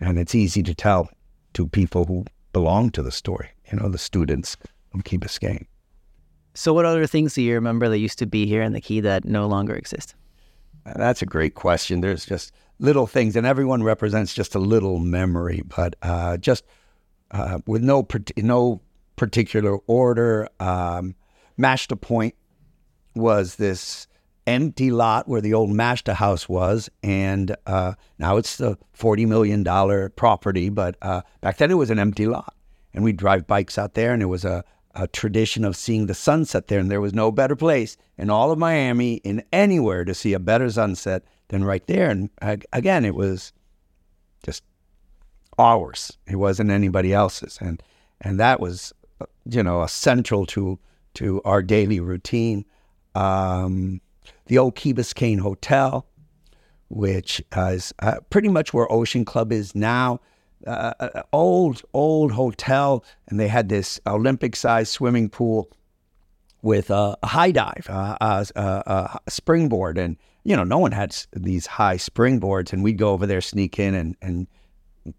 [0.00, 1.08] and it's easy to tell
[1.54, 3.48] to people who belong to the story.
[3.70, 4.56] You know, the students
[4.92, 5.66] of Key Biscayne.
[6.54, 9.00] So, what other things do you remember that used to be here in the Key
[9.00, 10.14] that no longer exist?
[10.96, 12.00] That's a great question.
[12.00, 16.64] There's just little things, and everyone represents just a little memory, but uh, just
[17.30, 18.80] uh, with no no
[19.16, 20.48] particular order.
[20.60, 21.14] Um,
[21.58, 22.34] Mashta Point
[23.14, 24.06] was this
[24.46, 29.62] empty lot where the old Mashta house was, and uh, now it's the forty million
[29.62, 30.68] dollar property.
[30.68, 32.54] But uh, back then it was an empty lot,
[32.92, 34.64] and we'd drive bikes out there, and it was a,
[34.94, 36.78] a tradition of seeing the sunset there.
[36.78, 40.38] And there was no better place in all of Miami, in anywhere, to see a
[40.38, 42.10] better sunset than right there.
[42.10, 42.30] And
[42.72, 43.52] again, it was
[44.44, 44.62] just
[45.58, 46.16] ours.
[46.26, 47.82] It wasn't anybody else's, and
[48.20, 48.92] and that was
[49.48, 50.78] you know essential to
[51.14, 52.64] to our daily routine.
[53.14, 54.00] Um,
[54.46, 56.06] the old Key Biscayne Hotel,
[56.88, 60.20] which is uh, pretty much where Ocean Club is now.
[60.66, 65.70] Uh, uh old, old hotel, and they had this Olympic-sized swimming pool
[66.64, 71.14] with a high dive, uh, a, a, a, springboard, and you know, no one had
[71.34, 74.46] these high springboards, and we'd go over there, sneak in, and and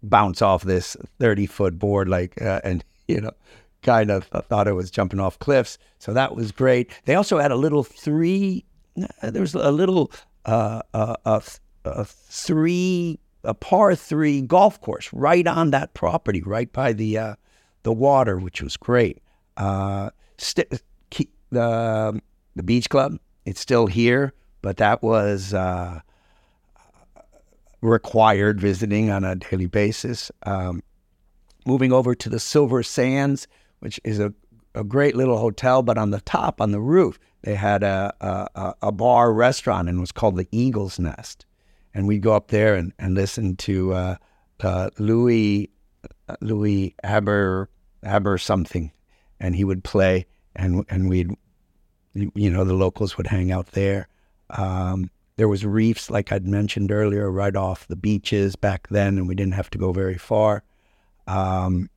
[0.02, 3.30] bounce off this thirty foot board, like, uh, and you know,
[3.82, 5.78] kind of thought it was jumping off cliffs.
[6.00, 6.90] So that was great.
[7.04, 8.64] They also had a little three.
[9.22, 10.10] Uh, there was a little
[10.44, 11.42] uh, uh, a,
[11.84, 17.34] a three a par three golf course right on that property, right by the uh,
[17.82, 19.22] the water, which was great.
[19.56, 20.82] Uh, st-
[21.50, 22.20] the
[22.56, 24.32] the beach club, it's still here
[24.66, 26.00] but that was uh,
[27.80, 30.32] required visiting on a daily basis.
[30.42, 30.82] Um,
[31.64, 33.46] moving over to the Silver Sands,
[33.78, 34.34] which is a,
[34.74, 37.16] a great little hotel, but on the top, on the roof,
[37.46, 41.46] they had a, a, a bar restaurant and it was called the Eagle's Nest.
[41.94, 44.16] And we'd go up there and, and listen to uh,
[44.60, 45.70] uh, Louis
[46.40, 47.70] Louis Aber
[48.04, 48.90] Aber something,
[49.38, 50.26] and he would play,
[50.56, 51.30] and and we'd
[52.14, 54.08] you know the locals would hang out there.
[54.50, 59.28] Um, there was reefs, like I'd mentioned earlier, right off the beaches back then, and
[59.28, 60.64] we didn't have to go very far.
[61.26, 61.88] Um,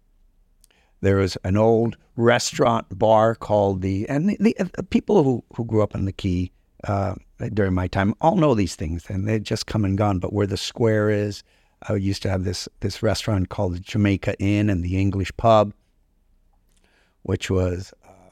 [1.02, 5.66] there was an old restaurant bar called the, and the, the, the people who, who
[5.66, 6.52] grew up in the Key
[6.88, 7.16] uh,
[7.54, 10.20] during my time all know these things, and they just come and gone.
[10.20, 11.43] But where the square is,
[11.88, 15.74] I used to have this this restaurant called the Jamaica Inn and the English Pub,
[17.24, 18.32] which was uh,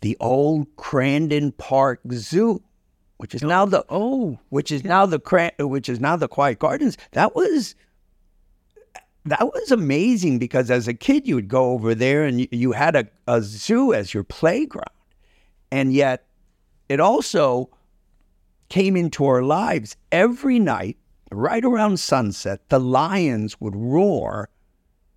[0.00, 2.62] the old Crandon Park Zoo
[3.16, 5.18] which is now the oh, which is now the
[5.58, 6.98] which is now the Quiet Gardens.
[7.12, 7.74] That was
[9.24, 12.72] that was amazing because as a kid you would go over there and you, you
[12.72, 14.84] had a, a zoo as your playground,
[15.70, 16.26] and yet
[16.88, 17.70] it also
[18.68, 20.96] came into our lives every night
[21.30, 22.68] right around sunset.
[22.68, 24.48] The lions would roar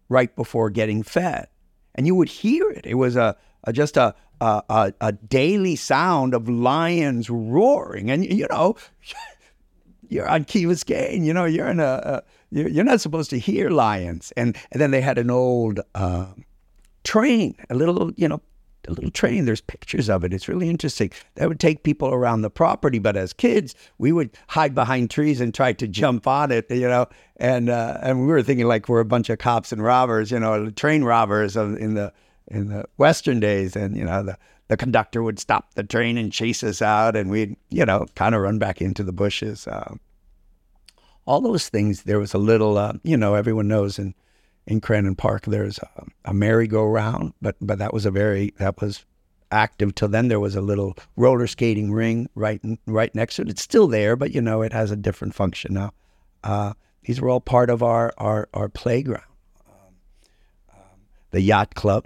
[0.10, 1.48] right before getting fed,
[1.96, 2.86] and you would hear it.
[2.86, 8.12] It was a, a just a a, a, a daily sound of lions roaring.
[8.12, 8.76] And, you know,
[10.10, 13.40] you're on Key Biscayne, you know, you're in a, a, you- you're not supposed to
[13.40, 14.32] hear lions.
[14.38, 16.28] And and then they had an old uh,
[17.04, 18.42] train, a little, you know,
[18.88, 19.46] a little train.
[19.46, 20.34] There's pictures of it.
[20.34, 21.12] It's really interesting.
[21.36, 25.42] That would take people around the property, but as kids, we would hide behind trees
[25.42, 27.08] and try to jump on it, you know.
[27.38, 30.40] And uh, and we were thinking like we're a bunch of cops and robbers, you
[30.40, 32.14] know, train robbers of, in the
[32.50, 33.76] in the Western days.
[33.76, 34.38] And you know, the
[34.68, 38.36] the conductor would stop the train and chase us out, and we'd you know kind
[38.36, 39.68] of run back into the bushes.
[39.68, 40.00] Um,
[41.28, 42.04] all those things.
[42.04, 44.16] There was a little, uh, you know, everyone knows in
[44.66, 49.06] in Crandon Park there's a, a merry-go-round, but but that was a very that was
[49.52, 50.30] active till then.
[50.30, 53.50] There was a little roller skating ring right right next to it.
[53.50, 55.94] It's still there, but you know it has a different function now.
[56.44, 59.24] Uh, these were all part of our our, our playground.
[59.68, 59.94] Um,
[60.74, 61.00] um,
[61.32, 62.06] the yacht club,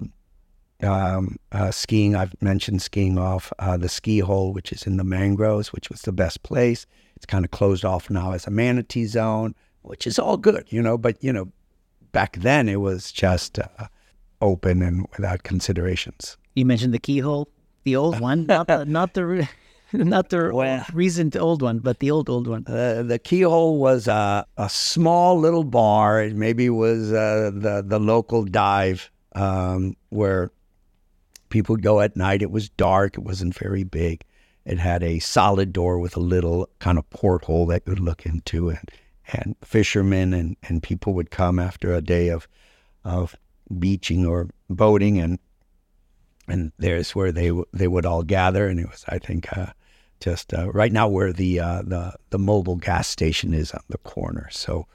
[0.83, 2.15] um, uh, skiing.
[2.15, 6.01] I've mentioned skiing off uh, the ski hole, which is in the mangroves, which was
[6.01, 6.85] the best place.
[7.15, 9.53] It's kind of closed off now as a manatee zone,
[9.83, 10.97] which is all good, you know.
[10.97, 11.51] But you know,
[12.11, 13.67] back then it was just uh,
[14.41, 16.37] open and without considerations.
[16.55, 17.47] You mentioned the keyhole,
[17.83, 19.49] the old one, not the not the re-
[19.93, 22.65] not the Well- recent old one, but the old old one.
[22.67, 26.23] Uh, the keyhole was uh, a small little bar.
[26.23, 30.49] It maybe was uh, the the local dive um, where
[31.51, 32.41] people would go at night.
[32.41, 33.17] It was dark.
[33.17, 34.23] It wasn't very big.
[34.65, 38.69] It had a solid door with a little kind of porthole that could look into,
[38.69, 38.91] and
[39.33, 42.47] and fishermen and, and people would come after a day of
[43.03, 43.35] of
[43.79, 45.39] beaching or boating, and
[46.47, 49.55] and there's where they they would all gather, and it was I think.
[49.55, 49.67] Uh,
[50.21, 53.97] just uh, right now where the uh, the the Mobil gas station is on the
[53.97, 54.47] corner.
[54.51, 54.85] So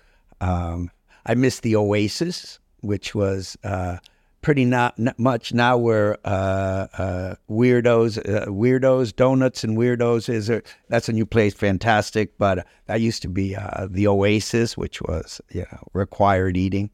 [0.41, 0.89] um,
[1.27, 3.99] I miss the Oasis, which was uh,
[4.47, 10.49] pretty not, not much now where uh, uh, weirdos uh, weirdos donuts and weirdos is
[10.49, 12.39] a, that's a new place, fantastic.
[12.39, 16.91] But that used to be uh, the Oasis, which was you know required eating,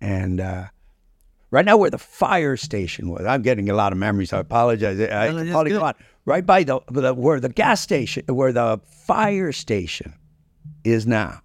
[0.00, 0.40] and.
[0.40, 0.66] Uh,
[1.50, 4.34] Right now, where the fire station was, I'm getting a lot of memories.
[4.34, 5.00] I apologize.
[5.00, 5.78] I, No, that's Paulie, good.
[5.78, 5.94] come on.
[6.26, 10.12] Right by the, the where the gas station, where the fire station
[10.84, 11.40] is now.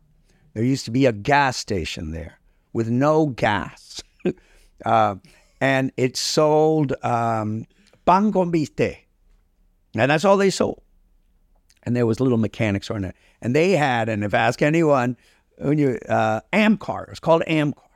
[0.56, 2.38] There used to be a gas station there
[2.74, 4.04] with no gas,
[4.86, 5.16] uh,
[5.64, 7.66] and it sold um,
[8.05, 10.82] pan con and that's all they sold.
[11.84, 15.16] And there was little mechanics on it, and they had, and if ask anyone,
[15.57, 17.88] when you uh, Amcar, it's called Amcar.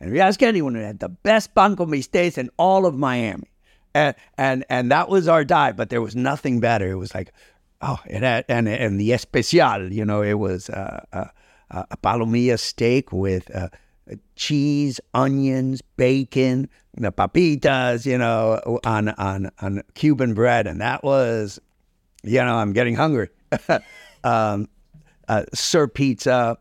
[0.00, 3.50] And if you ask anyone, it had the best pan con in all of Miami.
[3.94, 6.90] And, and and that was our dive, but there was nothing better.
[6.90, 7.32] It was like,
[7.82, 11.26] oh, it had, and and the especial, you know, it was uh, uh,
[11.70, 13.68] a palomilla steak with uh,
[14.36, 21.60] cheese, onions, bacon, the papitas, you know, on on on Cuban bread, and that was,
[22.22, 23.28] you know, I'm getting hungry.
[24.24, 24.68] um,
[25.28, 26.58] uh, Sir Pizza,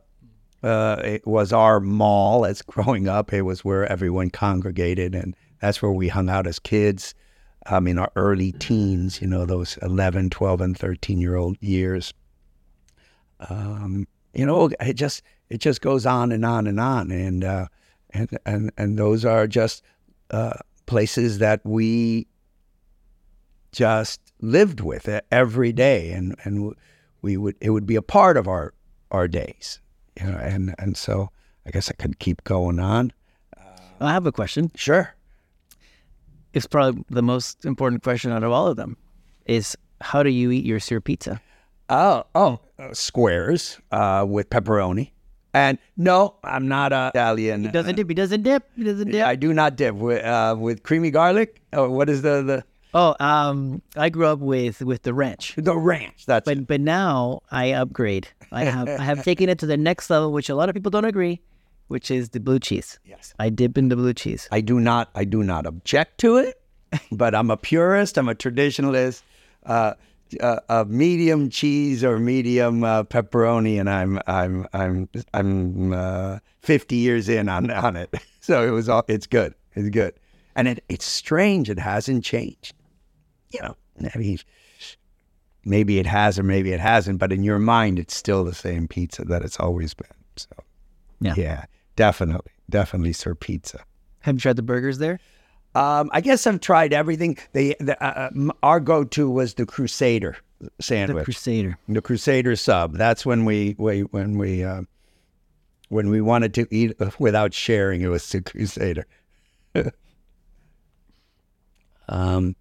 [0.63, 3.33] uh, it was our mall as growing up.
[3.33, 7.15] It was where everyone congregated, and that's where we hung out as kids.
[7.65, 12.13] Um, mean, our early teens, you know, those 11, 12, and 13 year old years.
[13.49, 17.67] Um, you know, it just it just goes on and on and on, and uh,
[18.11, 19.83] and and and those are just
[20.31, 20.53] uh,
[20.85, 22.27] places that we
[23.71, 26.73] just lived with every day, and and
[27.21, 28.73] we would it would be a part of our
[29.11, 29.79] our days,
[30.19, 31.29] you know, and and so
[31.65, 33.13] I guess I could keep going on.
[34.01, 34.71] I have a question.
[34.75, 35.13] Sure.
[36.53, 38.97] It's probably the most important question out of all of them.
[39.45, 41.41] Is how do you eat your sir pizza?
[41.89, 45.11] Oh, oh, uh, squares uh, with pepperoni.
[45.53, 47.63] And no, I'm not a Italian.
[47.63, 48.07] He doesn't dip.
[48.07, 48.63] He doesn't dip.
[48.75, 49.25] He doesn't dip.
[49.25, 51.61] I do not dip with uh, with creamy garlic.
[51.73, 55.77] Or what is the the Oh, um, I grew up with with the ranch, the
[55.77, 56.25] ranch?
[56.25, 58.27] That's but but now I upgrade.
[58.51, 60.89] I have I have taken it to the next level, which a lot of people
[60.89, 61.41] don't agree,
[61.87, 62.99] which is the blue cheese.
[63.05, 63.33] yes.
[63.39, 64.47] I dip in the blue cheese.
[64.51, 66.61] I do not I do not object to it,
[67.11, 68.17] but I'm a purist.
[68.17, 69.21] I'm a traditionalist.
[69.65, 69.93] Uh,
[70.39, 76.95] uh, a medium cheese or medium uh, pepperoni, and I'm I'm I'm I'm uh, 50
[76.95, 78.13] years in on on it.
[78.41, 79.53] So it was all it's good.
[79.75, 80.13] It's good,
[80.55, 81.69] and it it's strange.
[81.69, 82.73] It hasn't changed.
[83.51, 83.75] You know,
[84.13, 84.39] I mean,
[85.65, 88.87] maybe it has or maybe it hasn't, but in your mind, it's still the same
[88.87, 90.07] pizza that it's always been.
[90.35, 90.47] So
[91.21, 91.33] Yeah.
[91.37, 91.65] yeah,
[91.95, 93.83] definitely, definitely, Sir Pizza.
[94.21, 95.19] Have you tried the burgers there?
[95.75, 97.37] Um, I guess I've tried everything.
[97.53, 100.37] They, the, uh, uh, our go-to was the Crusader
[100.81, 101.17] sandwich.
[101.17, 101.77] The Crusader.
[101.87, 102.97] the Crusader sub.
[102.97, 104.81] That's when we, we when we uh,
[105.89, 108.01] when we wanted to eat without sharing.
[108.01, 109.05] It was the Crusader.
[112.09, 112.55] um,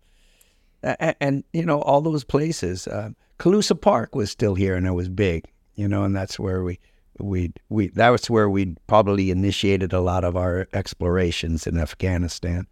[0.82, 2.86] and, and you know all those places.
[2.86, 5.44] Uh, Calusa Park was still here, and it was big.
[5.76, 6.78] You know, and that's where we
[7.18, 12.66] we we that was where we probably initiated a lot of our explorations in Afghanistan,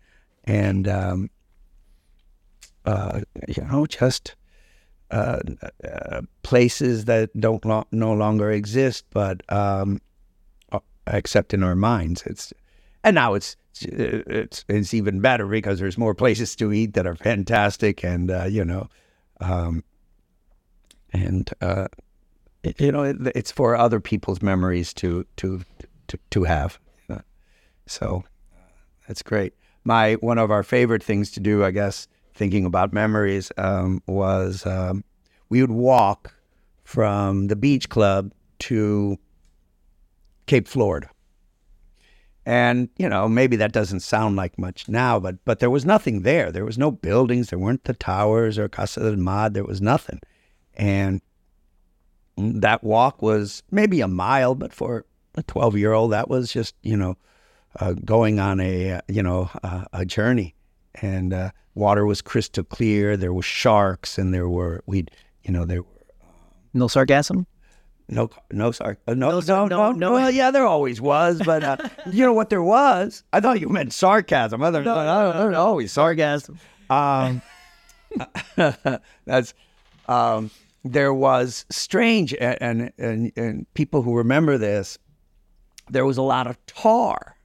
[0.46, 1.30] and um,
[2.84, 4.34] uh, you know just
[5.10, 5.40] uh,
[5.84, 10.00] uh, places that don't lo- no longer exist, but um,
[10.72, 12.22] uh, except in our minds.
[12.22, 12.52] It's
[13.04, 17.16] and now it's it's it's even better because there's more places to eat that are
[17.16, 18.88] fantastic, and uh, you know,
[19.40, 19.84] um,
[21.12, 21.88] and uh,
[22.62, 25.62] it, you know, it, it's for other people's memories to to
[26.08, 26.78] to to have.
[27.88, 28.24] So
[29.06, 29.54] that's great.
[29.86, 34.66] My one of our favorite things to do, I guess, thinking about memories, um, was
[34.66, 35.04] um,
[35.48, 36.34] we would walk
[36.84, 39.16] from the beach club to
[40.46, 41.08] Cape Florida.
[42.44, 46.22] And you know, maybe that doesn't sound like much now, but but there was nothing
[46.22, 46.52] there.
[46.52, 47.50] There was no buildings.
[47.50, 49.50] There weren't the towers or Casa del Mar.
[49.50, 50.20] There was nothing,
[50.74, 51.20] and
[52.36, 57.16] that walk was maybe a mile, but for a twelve-year-old, that was just you know
[57.80, 60.54] uh, going on a uh, you know uh, a journey.
[61.02, 63.16] And uh, water was crystal clear.
[63.16, 65.06] There were sharks, and there were we
[65.44, 65.88] you know there were
[66.72, 67.46] No sarcasm.
[68.08, 70.12] no, no, sorry, no, No, no, no, no, no.
[70.12, 71.76] Well, yeah, there always was, but uh,
[72.10, 73.24] you know what there was?
[73.32, 74.62] I thought you meant sarcasm.
[74.62, 76.58] I thought, I don't know, always sarcasm.
[76.88, 77.42] Um,
[79.26, 79.52] that's
[80.08, 80.50] um,
[80.84, 84.98] there was strange, and and and people who remember this,
[85.90, 87.35] there was a lot of tar,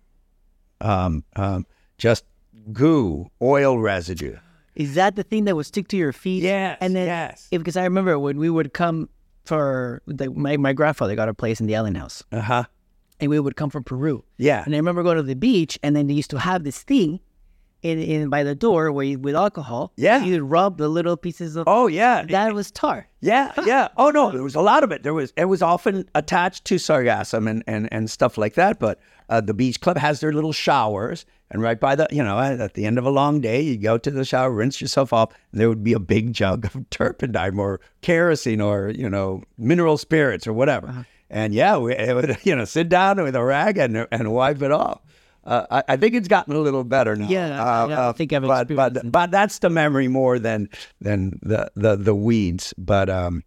[0.82, 1.66] um, um,
[1.98, 2.26] just
[2.74, 4.36] goo, oil residue.
[4.76, 6.44] Is that the thing that would stick to your feet?
[6.44, 7.48] Yes, And then, yes.
[7.52, 9.10] if- because I remember when we would come
[9.46, 12.64] for the, my my grandfather got a place in the Allen House, Uh huh.
[13.20, 14.24] and we would come from Peru.
[14.38, 14.64] Yeah.
[14.66, 17.20] And I remember going to the beach, and then they used to have this thing
[17.82, 19.92] in, in by the door where you, with alcohol.
[19.96, 20.24] Yeah.
[20.24, 22.24] You rub the little pieces of Oh yeah.
[22.24, 23.08] that was tar.
[23.22, 23.90] Yeah, yeah.
[23.98, 25.04] Oh no, there was a lot of it.
[25.04, 28.80] There was it was often attached to sargassum and and, and stuff like that.
[28.80, 32.40] But uh, the beach club has their little showers, and right by the you know
[32.40, 35.34] at the end of a long day, you go to the shower, rinse yourself off.
[35.52, 39.98] And there would be a big jug of turpentine or kerosene or you know mineral
[39.98, 41.06] spirits or whatever.
[41.30, 44.62] And yeah, we it would, you know sit down with a rag and and wipe
[44.62, 45.02] it off.
[45.44, 47.28] Uh, I, I think it's gotten a little better now.
[47.28, 50.38] Yeah, Uh, yeah, I uh, think I've but, experienced but but that's the memory more
[50.38, 50.70] than
[51.00, 52.74] than the the the weeds.
[52.78, 53.44] But um,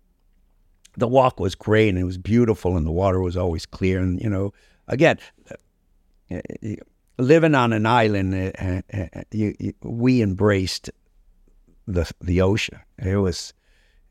[0.97, 4.01] the walk was great and it was beautiful and the water was always clear.
[4.01, 4.53] And you know
[4.88, 5.18] again
[5.51, 6.74] uh, uh,
[7.18, 10.90] living on an island uh, uh, uh, you, you, we embraced
[11.86, 12.80] the the ocean.
[12.99, 13.55] It was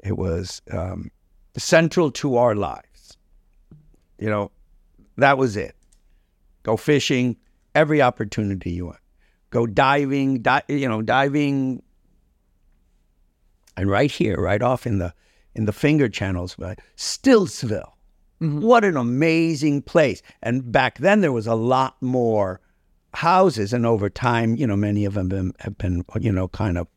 [0.04, 1.12] it was um,
[1.58, 3.18] central to our lives.
[4.20, 4.52] You know
[5.18, 5.76] that was it.
[6.64, 7.36] Go fishing
[7.76, 9.00] every opportunity you want
[9.50, 11.82] go diving di- you know diving
[13.76, 15.14] and right here, right off in the
[15.56, 17.92] in the finger channels, right, Stiltsville.
[18.40, 20.22] What an amazing place!
[20.42, 22.60] And back then there was a lot more
[23.14, 26.78] houses, and over time, you know, many of them been, have been, you know, kind
[26.78, 26.88] of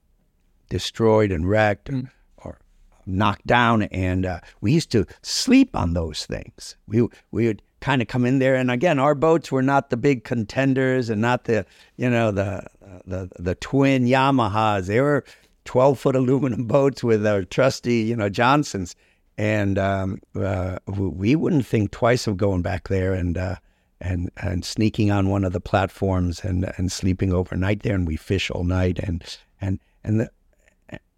[0.68, 1.90] destroyed and wrecked
[2.38, 2.58] or
[3.04, 3.82] knocked down.
[3.84, 6.76] And uh, we used to sleep on those things.
[6.88, 9.96] We we would kind of come in there, and again, our boats were not the
[9.96, 11.64] big contenders and not the
[11.96, 12.66] you know the
[13.06, 14.88] the the twin Yamahas.
[14.88, 15.24] They were
[15.64, 18.96] twelve foot aluminum boats with our trusty you know Johnsons,
[19.38, 23.38] and um, uh, we wouldn't think twice of going back there and.
[23.38, 23.56] Uh,
[23.98, 28.14] and and sneaking on one of the platforms and and sleeping overnight there, and we
[28.14, 29.24] fish all night, and
[29.58, 30.30] and and the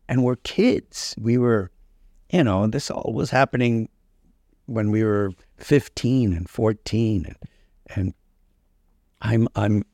[0.09, 1.17] and we're kids.
[1.19, 1.73] We were,
[2.31, 3.89] you know, this all was happening
[4.69, 7.37] when we were 15 and 14 and
[7.95, 8.15] and
[9.21, 9.85] I'm I'm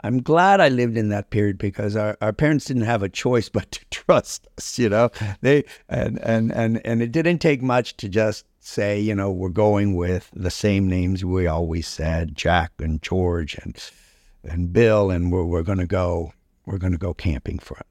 [0.00, 3.48] I'm glad I lived in that period because our, our parents didn't have a choice
[3.56, 5.10] but to trust us, you know.
[5.40, 9.48] They and, and and and it didn't take much to just say, you know, we're
[9.48, 13.78] going with the same names we always said, Jack and George and
[14.44, 16.32] and Bill, and we're we're gonna go
[16.66, 17.86] we're gonna go camping for it.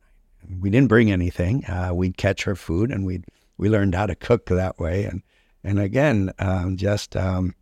[0.61, 1.65] We didn't bring anything.
[1.65, 3.23] Uh, we'd catch our food, and we
[3.57, 5.05] we learned how to cook that way.
[5.05, 5.21] And
[5.63, 7.55] and again, um, just um,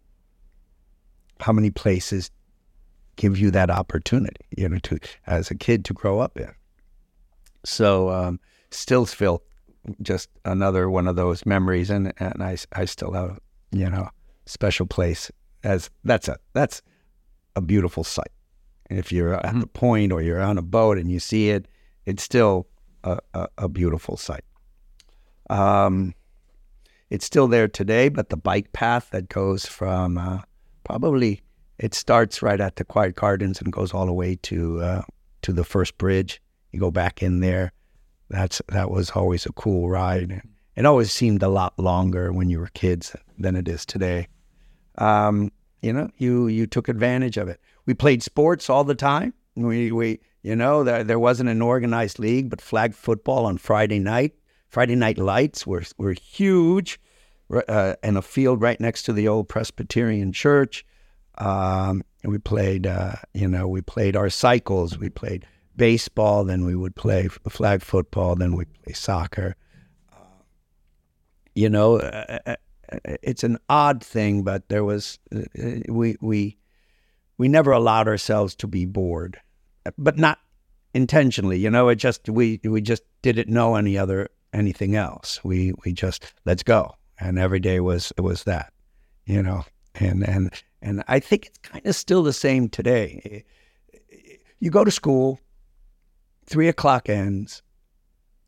[1.39, 2.31] how many places
[3.15, 6.51] give you that opportunity, you know, to as a kid to grow up in.
[7.63, 8.39] So um,
[8.71, 9.39] Stiltsville,
[10.01, 13.39] just another one of those memories, and and I I still have
[13.71, 14.09] you know
[14.45, 15.31] special place
[15.63, 16.81] as that's a that's
[17.55, 18.31] a beautiful sight.
[18.89, 21.67] If you're at the point or you're on a boat and you see it,
[22.05, 22.67] it's still
[23.03, 24.43] a, a, a beautiful sight.
[25.49, 26.13] Um,
[27.09, 30.39] it's still there today, but the bike path that goes from uh,
[30.83, 31.41] probably
[31.77, 35.01] it starts right at the Quiet Gardens and goes all the way to uh,
[35.43, 36.41] to the first bridge.
[36.71, 37.71] You go back in there.
[38.29, 40.41] That's that was always a cool ride,
[40.75, 44.27] it always seemed a lot longer when you were kids than it is today.
[44.97, 47.59] Um, you know, you you took advantage of it.
[47.85, 49.33] We played sports all the time.
[49.55, 53.99] We we you know there there wasn't an organized league, but flag football on Friday
[53.99, 54.33] night.
[54.73, 56.99] Friday night lights were were huge,
[57.69, 60.83] uh, and a field right next to the old Presbyterian church.
[61.37, 64.97] Um, we played, uh, you know, we played our cycles.
[64.97, 65.45] We played
[65.75, 69.55] baseball, then we would play flag football, then we play soccer.
[71.53, 72.55] You know, uh, uh,
[72.91, 75.19] uh, it's an odd thing, but there was
[75.87, 76.57] we we
[77.37, 79.39] we never allowed ourselves to be bored,
[79.99, 80.39] but not
[80.95, 81.59] intentionally.
[81.59, 85.43] You know, it just we we just didn't know any other anything else.
[85.43, 88.71] We we just let's go, and every day was was that,
[89.25, 93.43] you know, and and and I think it's kind of still the same today.
[94.59, 95.39] You go to school,
[96.45, 97.61] three o'clock ends,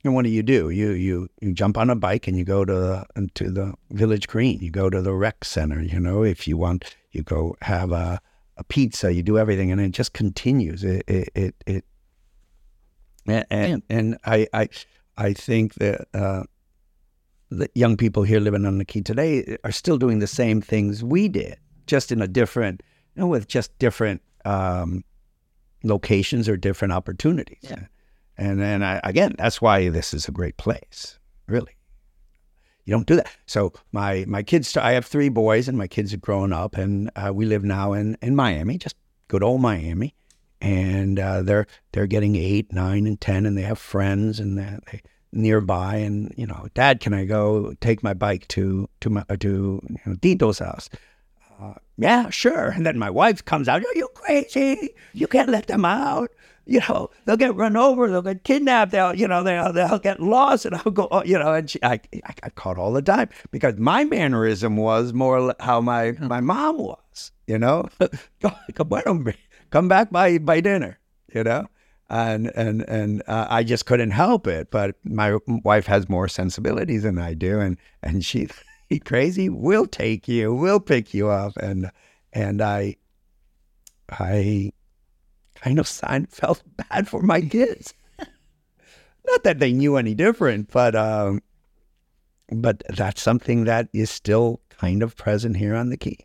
[0.03, 0.69] and what do you do?
[0.69, 4.59] You you you jump on a bike and you go to to the village green.
[4.59, 5.81] You go to the rec center.
[5.81, 8.21] You know, if you want, you go have a
[8.57, 9.13] a pizza.
[9.13, 10.83] You do everything, and it just continues.
[10.83, 11.85] It it it, it
[13.27, 14.69] and, and, and I I
[15.17, 16.43] I think that uh,
[17.49, 21.03] the young people here living on the key today are still doing the same things
[21.03, 21.57] we did,
[21.87, 22.81] just in a different,
[23.15, 25.03] you know, with just different um,
[25.83, 27.59] locations or different opportunities.
[27.61, 27.85] Yeah.
[28.37, 31.17] And then I, again, that's why this is a great place.
[31.47, 31.75] Really,
[32.83, 33.31] you don't do that.
[33.45, 37.09] So my my kids, I have three boys, and my kids have grown up, and
[37.15, 38.95] uh, we live now in in Miami, just
[39.27, 40.15] good old Miami,
[40.61, 44.77] and uh, they're they're getting eight, nine, and ten, and they have friends, and they,
[44.91, 45.01] they
[45.31, 49.81] nearby, and you know, Dad, can I go take my bike to to my to
[49.89, 50.89] you know, Dito's house?
[51.59, 52.69] Uh, yeah, sure.
[52.69, 53.81] And then my wife comes out.
[53.81, 54.93] Are you crazy?
[55.13, 56.29] You can't let them out
[56.65, 60.19] you know, they'll get run over, they'll get kidnapped, they'll, you know, they'll, they'll get
[60.19, 63.29] lost, and I'll go, you know, and she, I, I got caught all the time
[63.51, 67.87] because my mannerism was more how my, my mom was, you know,
[68.41, 69.33] come,
[69.75, 70.97] come back by, by dinner,
[71.33, 71.67] you know,
[72.09, 74.71] and, and, and uh, I just couldn't help it.
[74.71, 77.59] But my wife has more sensibilities than I do.
[77.59, 78.47] And, and she,
[79.03, 81.57] crazy, we'll take you, we'll pick you up.
[81.57, 81.91] And,
[82.31, 82.95] and I,
[84.09, 84.71] I,
[85.55, 87.93] kind of sign, felt bad for my kids.
[89.27, 91.41] Not that they knew any different, but um,
[92.49, 96.19] but that's something that is still kind of present here on the key.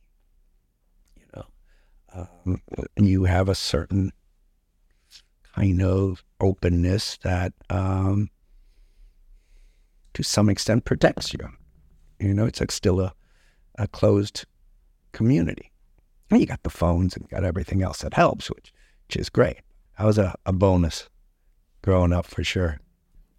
[2.14, 2.60] You um,
[2.96, 4.12] you have a certain
[5.54, 8.30] kind of openness that, um,
[10.14, 11.40] to some extent, protects you.
[12.18, 13.14] You know, it's like still a,
[13.78, 14.44] a closed
[15.12, 15.70] community.
[16.30, 18.72] And you got the phones and got everything else that helps, which
[19.08, 19.58] which is great.
[19.98, 21.08] That was a, a bonus
[21.82, 22.78] growing up for sure.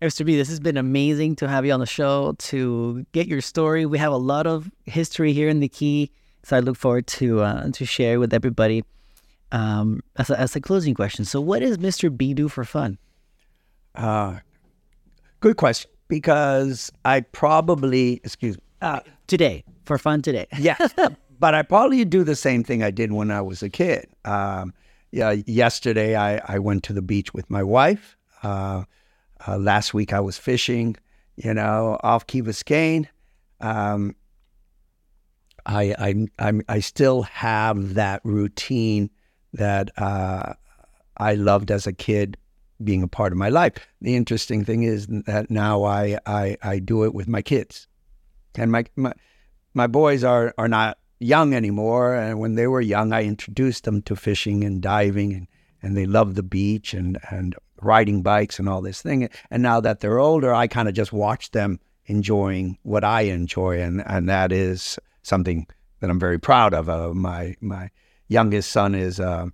[0.02, 0.26] Mr.
[0.26, 3.86] B, this has been amazing to have you on the show to get your story.
[3.86, 6.12] We have a lot of history here in the Key,
[6.44, 8.84] so I look forward to uh, to share with everybody.
[9.54, 12.16] Um, as, a, as a closing question, so what does Mr.
[12.16, 12.98] B do for fun?
[13.96, 14.38] Uh,
[15.42, 15.92] good question.
[16.08, 20.48] Because I probably, excuse me, uh, today for fun today.
[20.58, 20.78] yeah,
[21.40, 24.08] but I probably do the same thing I did when I was a kid.
[24.26, 24.74] Um,
[25.12, 28.16] yeah, yesterday I, I went to the beach with my wife.
[28.44, 28.84] Uh,
[29.48, 30.96] uh, last week I was fishing,
[31.36, 33.08] you know, off Key Biscayne.
[33.60, 34.16] Um,
[35.66, 39.10] I, I, I'm, I still have that routine
[39.54, 40.54] that uh,
[41.18, 42.38] I loved as a kid
[42.84, 43.74] being a part of my life.
[44.02, 47.88] The interesting thing is that now I, I, I do it with my kids.
[48.56, 49.14] And my, my,
[49.74, 52.16] my boys are, are not young anymore.
[52.16, 55.48] And when they were young, I introduced them to fishing and diving, and,
[55.82, 59.30] and they loved the beach and, and riding bikes and all this thing.
[59.50, 63.80] And now that they're older, I kind of just watch them enjoying what I enjoy,
[63.80, 65.68] and, and that is something
[66.00, 66.90] that I'm very proud of.
[66.90, 67.90] Uh, my my
[68.28, 69.48] youngest son is uh,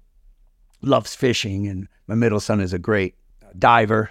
[0.82, 3.16] loves fishing, and my middle son is a great
[3.58, 4.10] diver.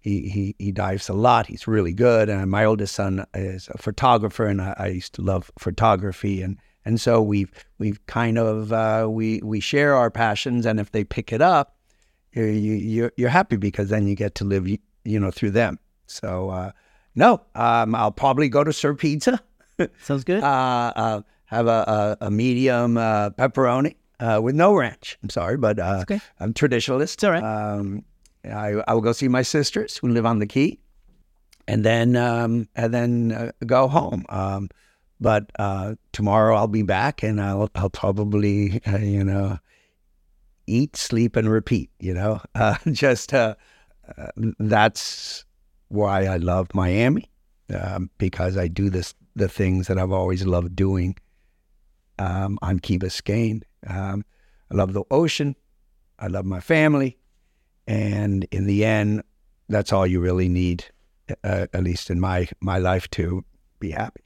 [0.00, 1.46] He, he he dives a lot.
[1.46, 2.28] He's really good.
[2.28, 6.42] And my oldest son is a photographer, and I, I used to love photography.
[6.42, 10.92] And and so we've we've kind of uh, we we share our passions, and if
[10.92, 11.76] they pick it up,
[12.32, 15.78] you're you, you're happy because then you get to live you, you know through them.
[16.06, 16.70] So uh,
[17.16, 19.40] no, um, I'll probably go to Sir Pizza.
[20.00, 20.42] Sounds good.
[20.42, 25.18] uh, uh, have a, a, a medium uh, pepperoni uh, with no ranch.
[25.22, 26.20] I'm sorry, but okay.
[26.40, 27.14] I'm traditionalist.
[27.14, 27.42] It's all right.
[27.42, 28.04] Um,
[28.44, 30.78] I, I will go see my sisters who live on the Key,
[31.68, 34.24] and then um, and then go home.
[34.28, 34.68] Um,
[35.20, 39.58] but uh, tomorrow I'll be back, and I'll I'll probably uh, you know
[40.66, 41.90] eat, sleep, and repeat.
[41.98, 43.54] You know, uh, just uh,
[44.16, 44.28] uh,
[44.58, 45.44] that's
[45.88, 47.30] why I love Miami.
[47.74, 51.16] um, because I do this the things that I've always loved doing
[52.18, 53.62] um, on Key Biscayne.
[53.86, 54.24] Um,
[54.70, 55.54] I love the ocean.
[56.18, 57.18] I love my family.
[57.86, 59.22] And in the end,
[59.68, 60.86] that's all you really need,
[61.44, 63.44] uh, at least in my, my life, to
[63.78, 64.22] be happy.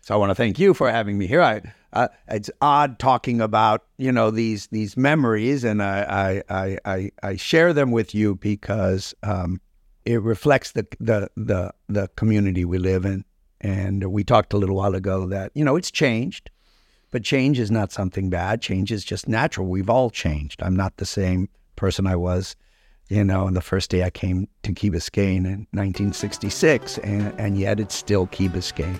[0.00, 1.42] So I want to thank you for having me here.
[1.42, 1.62] I,
[1.92, 7.36] uh, it's odd talking about you know these these memories, and I I, I, I
[7.36, 9.60] share them with you because um,
[10.04, 13.24] it reflects the, the the the community we live in.
[13.62, 16.50] And we talked a little while ago that you know it's changed.
[17.12, 18.62] But change is not something bad.
[18.62, 19.66] Change is just natural.
[19.66, 20.62] We've all changed.
[20.62, 22.56] I'm not the same person I was,
[23.08, 27.58] you know, on the first day I came to Key Biscayne in 1966, and, and
[27.58, 28.98] yet it's still Key Biscayne.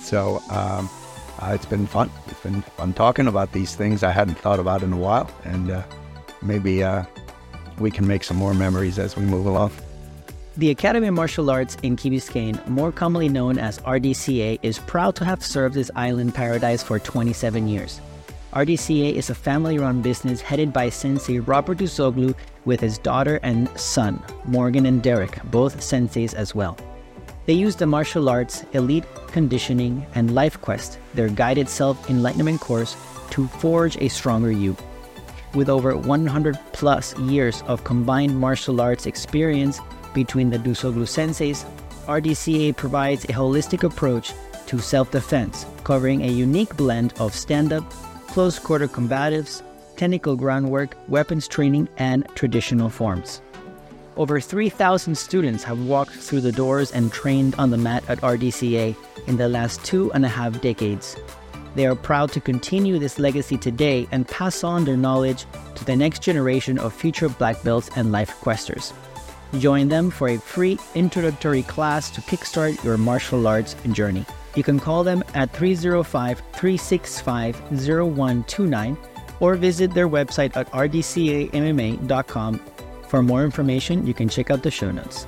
[0.00, 0.90] So um,
[1.40, 2.10] uh, it's been fun.
[2.26, 5.70] It's been fun talking about these things I hadn't thought about in a while, and
[5.70, 5.82] uh,
[6.42, 7.04] maybe uh,
[7.78, 9.70] we can make some more memories as we move along.
[10.58, 15.14] The Academy of Martial Arts in Key Biscayne, more commonly known as RDCA, is proud
[15.16, 18.00] to have served this island paradise for 27 years.
[18.54, 22.34] RDCA is a family run business headed by Sensei Robert Dusoglu
[22.64, 26.78] with his daughter and son, Morgan and Derek, both senseis as well.
[27.44, 32.96] They use the martial arts, elite conditioning, and Life Quest, their guided self enlightenment course,
[33.28, 34.74] to forge a stronger you.
[35.52, 39.80] With over 100 plus years of combined martial arts experience,
[40.16, 41.64] between the Dusoglu senseis,
[42.06, 44.32] RDCA provides a holistic approach
[44.66, 47.88] to self defense, covering a unique blend of stand up,
[48.26, 49.62] close quarter combatives,
[49.96, 53.42] technical groundwork, weapons training, and traditional forms.
[54.16, 58.96] Over 3,000 students have walked through the doors and trained on the mat at RDCA
[59.26, 61.16] in the last two and a half decades.
[61.74, 65.44] They are proud to continue this legacy today and pass on their knowledge
[65.74, 68.94] to the next generation of future black belts and life questers.
[69.58, 74.24] Join them for a free introductory class to kickstart your martial arts journey.
[74.54, 78.96] You can call them at 305 365 0129
[79.40, 82.60] or visit their website at rdcamma.com.
[83.08, 85.26] For more information, you can check out the show notes.